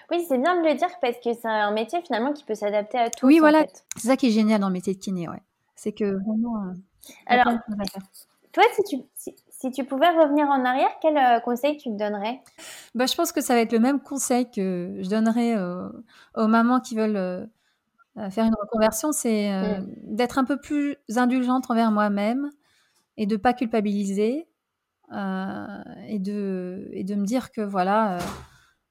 [0.09, 2.97] Oui, c'est bien de le dire parce que c'est un métier finalement qui peut s'adapter
[2.97, 3.27] à tout.
[3.27, 3.67] Oui, voilà.
[3.95, 5.29] C'est ça qui est génial dans le métier de kiné.
[5.29, 5.43] Ouais.
[5.75, 6.73] C'est que vraiment.
[7.27, 7.53] Alors,
[8.57, 12.41] toi, si tu, si, tu pouvais revenir en arrière, quel conseil tu te donnerais?
[12.95, 15.55] Bah, Je pense que ça va être le même conseil que je donnerais
[16.35, 17.47] aux mamans qui veulent
[18.17, 20.15] euh, faire une reconversion, c'est euh, mm.
[20.15, 22.49] d'être un peu plus indulgente envers moi-même
[23.15, 24.47] et de pas culpabiliser
[25.13, 28.17] euh, et, de, et de me dire que voilà,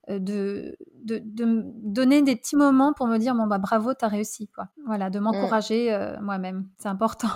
[0.09, 4.09] de, de, de, me donner des petits moments pour me dire bon bah bravo, t'as
[4.09, 4.69] réussi quoi.
[4.87, 7.29] Voilà, de m'encourager moi-même, c'est important.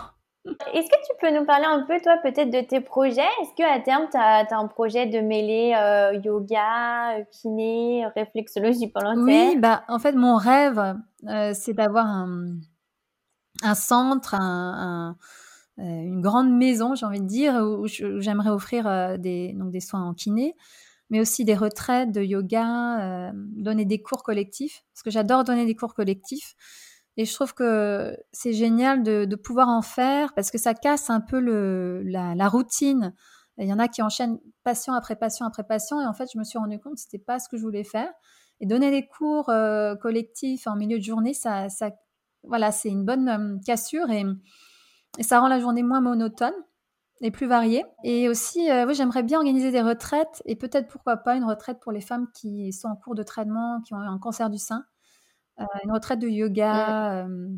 [0.46, 3.28] Est-ce que tu peux nous parler un peu, toi, peut-être de tes projets?
[3.42, 9.56] Est-ce qu'à terme, tu as, un projet de mêler euh, yoga, kiné, réflexologie pendant Oui,
[9.58, 10.96] bah, en fait, mon rêve,
[11.28, 12.54] euh, c'est d'avoir un,
[13.62, 15.16] un, centre, un,
[15.78, 20.08] euh, une grande maison, j'ai envie de dire, où, j'aimerais offrir des, donc des soins
[20.08, 20.56] en kiné,
[21.10, 25.74] mais aussi des retraites de yoga, donner des cours collectifs, parce que j'adore donner des
[25.74, 26.54] cours collectifs.
[27.20, 31.20] Et je trouve que c'est génial de, pouvoir en faire parce que ça casse un
[31.20, 33.14] peu la, routine.
[33.58, 36.38] Il y en a qui enchaînent patient après patient après patient et en fait, je
[36.38, 38.10] me suis rendu compte que c'était pas ce que je voulais faire.
[38.60, 41.66] Et donner des cours euh, collectifs en milieu de journée, ça,
[42.42, 44.24] voilà, c'est une bonne euh, cassure et,
[45.20, 46.54] ça rend la journée moins monotone
[47.20, 47.84] et plus variée.
[48.02, 51.80] Et aussi, euh, oui, j'aimerais bien organiser des retraites et peut-être pourquoi pas une retraite
[51.80, 54.86] pour les femmes qui sont en cours de traitement, qui ont un cancer du sein
[55.60, 57.48] euh, une retraite de yoga euh,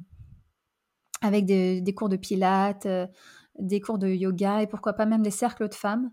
[1.20, 3.06] avec des, cours de pilates, euh,
[3.58, 6.10] des cours de yoga et pourquoi pas même des cercles de femmes.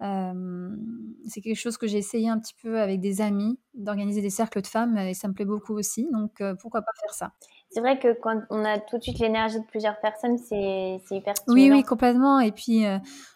[0.00, 4.60] C'est quelque chose que j'ai essayé un petit peu avec des amis, d'organiser des cercles
[4.60, 6.08] de femmes et ça me plaît beaucoup aussi.
[6.12, 7.32] Donc pourquoi pas faire ça
[7.70, 11.36] C'est vrai que quand on a tout de suite l'énergie de plusieurs personnes, c'est hyper
[11.36, 11.54] stimulant.
[11.54, 12.40] Oui, oui, complètement.
[12.40, 12.84] Et puis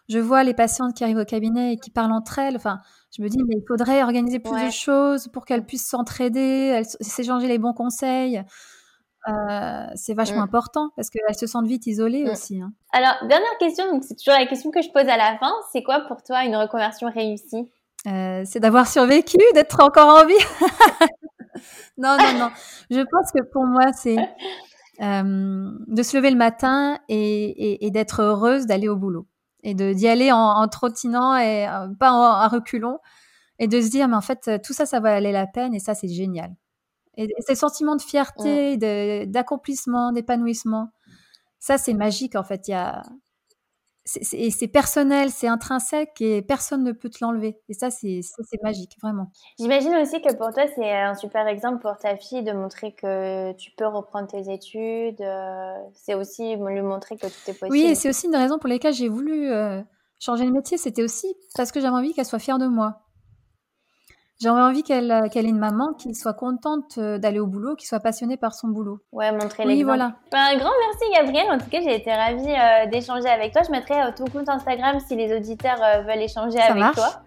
[0.09, 2.57] je vois les patientes qui arrivent au cabinet et qui parlent entre elles.
[2.57, 2.81] Enfin,
[3.17, 7.49] je me dis, mais il faudrait organiser plus de choses pour qu'elles puissent s'entraider, s'échanger
[7.49, 8.43] les bons conseils.
[9.29, 10.45] Euh, c'est vachement mmh.
[10.45, 12.31] important parce qu'elles se sentent vite isolées mmh.
[12.31, 12.61] aussi.
[12.61, 12.73] Hein.
[12.93, 15.53] Alors, dernière question, c'est toujours la question que je pose à la fin.
[15.73, 17.71] C'est quoi pour toi une reconversion réussie?
[18.07, 20.35] Euh, C'est d'avoir survécu, d'être encore en vie?
[21.99, 22.51] non, non, non.
[22.91, 24.17] Je pense que pour moi, c'est
[25.03, 29.27] euh, de se lever le matin et d'être heureuse d'aller au boulot
[29.63, 31.67] et d'y aller en, trottinant et
[31.99, 32.99] pas en, reculons
[33.59, 35.81] et de se dire mais en fait tout ça ça va aller la peine et
[35.81, 36.55] ça c'est génial
[37.19, 38.77] et, ce sentiment de fierté
[39.27, 40.89] d'accomplissement d'épanouissement
[41.59, 43.03] ça c'est magique en fait il y a
[44.09, 47.59] c'est personnel, c'est intrinsèque et personne ne peut te l'enlever.
[47.69, 48.23] Et ça, c'est
[48.63, 49.31] magique, vraiment.
[49.59, 53.53] J'imagine aussi que pour toi, c'est un super exemple pour ta fille de montrer que
[53.53, 55.21] tu peux reprendre tes études.
[55.21, 57.71] Euh, c'est aussi lui montrer que tout est possible.
[57.71, 59.83] Oui, et c'est aussi une raison pour laquelle j'ai voulu euh,
[60.19, 60.79] changer de métier.
[60.79, 63.03] C'était aussi parce que j'avais envie qu'elle soit fière de moi.
[64.41, 67.75] J'aurais envie qu'elle euh, qu'elle ait une maman qui soit contente euh, d'aller au boulot,
[67.75, 69.01] qui soit passionnée par son boulot.
[69.11, 69.73] Ouais, montrer l'exemple.
[69.75, 70.13] Oui, voilà.
[70.31, 71.51] Ben, un grand merci Gabrielle.
[71.51, 73.63] En tout cas, j'ai été ravie euh, d'échanger avec toi.
[73.67, 77.23] Je mettrai ton compte Instagram si les auditeurs veulent échanger avec toi.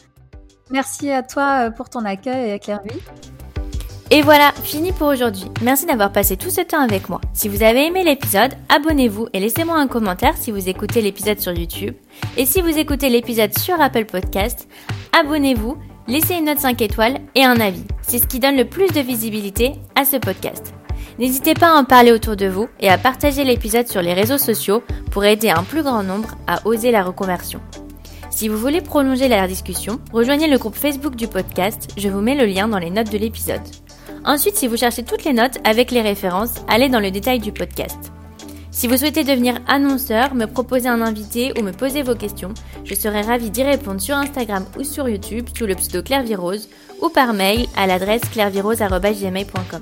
[0.69, 2.97] Merci à toi pour ton accueil Clairvy.
[4.09, 5.45] Et voilà, fini pour aujourd'hui.
[5.61, 7.19] Merci d'avoir passé tout ce temps avec moi.
[7.33, 11.53] Si vous avez aimé l'épisode, abonnez-vous et laissez-moi un commentaire si vous écoutez l'épisode sur
[11.53, 11.95] YouTube.
[12.37, 14.67] Et si vous écoutez l'épisode sur Apple Podcast,
[15.17, 15.77] abonnez-vous
[16.11, 17.85] laissez une note 5 étoiles et un avis.
[18.01, 20.73] C'est ce qui donne le plus de visibilité à ce podcast.
[21.19, 24.37] N'hésitez pas à en parler autour de vous et à partager l'épisode sur les réseaux
[24.37, 27.61] sociaux pour aider un plus grand nombre à oser la reconversion.
[28.29, 32.35] Si vous voulez prolonger la discussion, rejoignez le groupe Facebook du podcast, je vous mets
[32.35, 33.61] le lien dans les notes de l'épisode.
[34.25, 37.51] Ensuite, si vous cherchez toutes les notes avec les références, allez dans le détail du
[37.51, 38.11] podcast.
[38.71, 42.53] Si vous souhaitez devenir annonceur, me proposer un invité ou me poser vos questions,
[42.85, 46.23] je serai ravie d'y répondre sur Instagram ou sur YouTube sous le pseudo Claire
[47.01, 49.81] ou par mail à l'adresse clairvirose.gmail.com.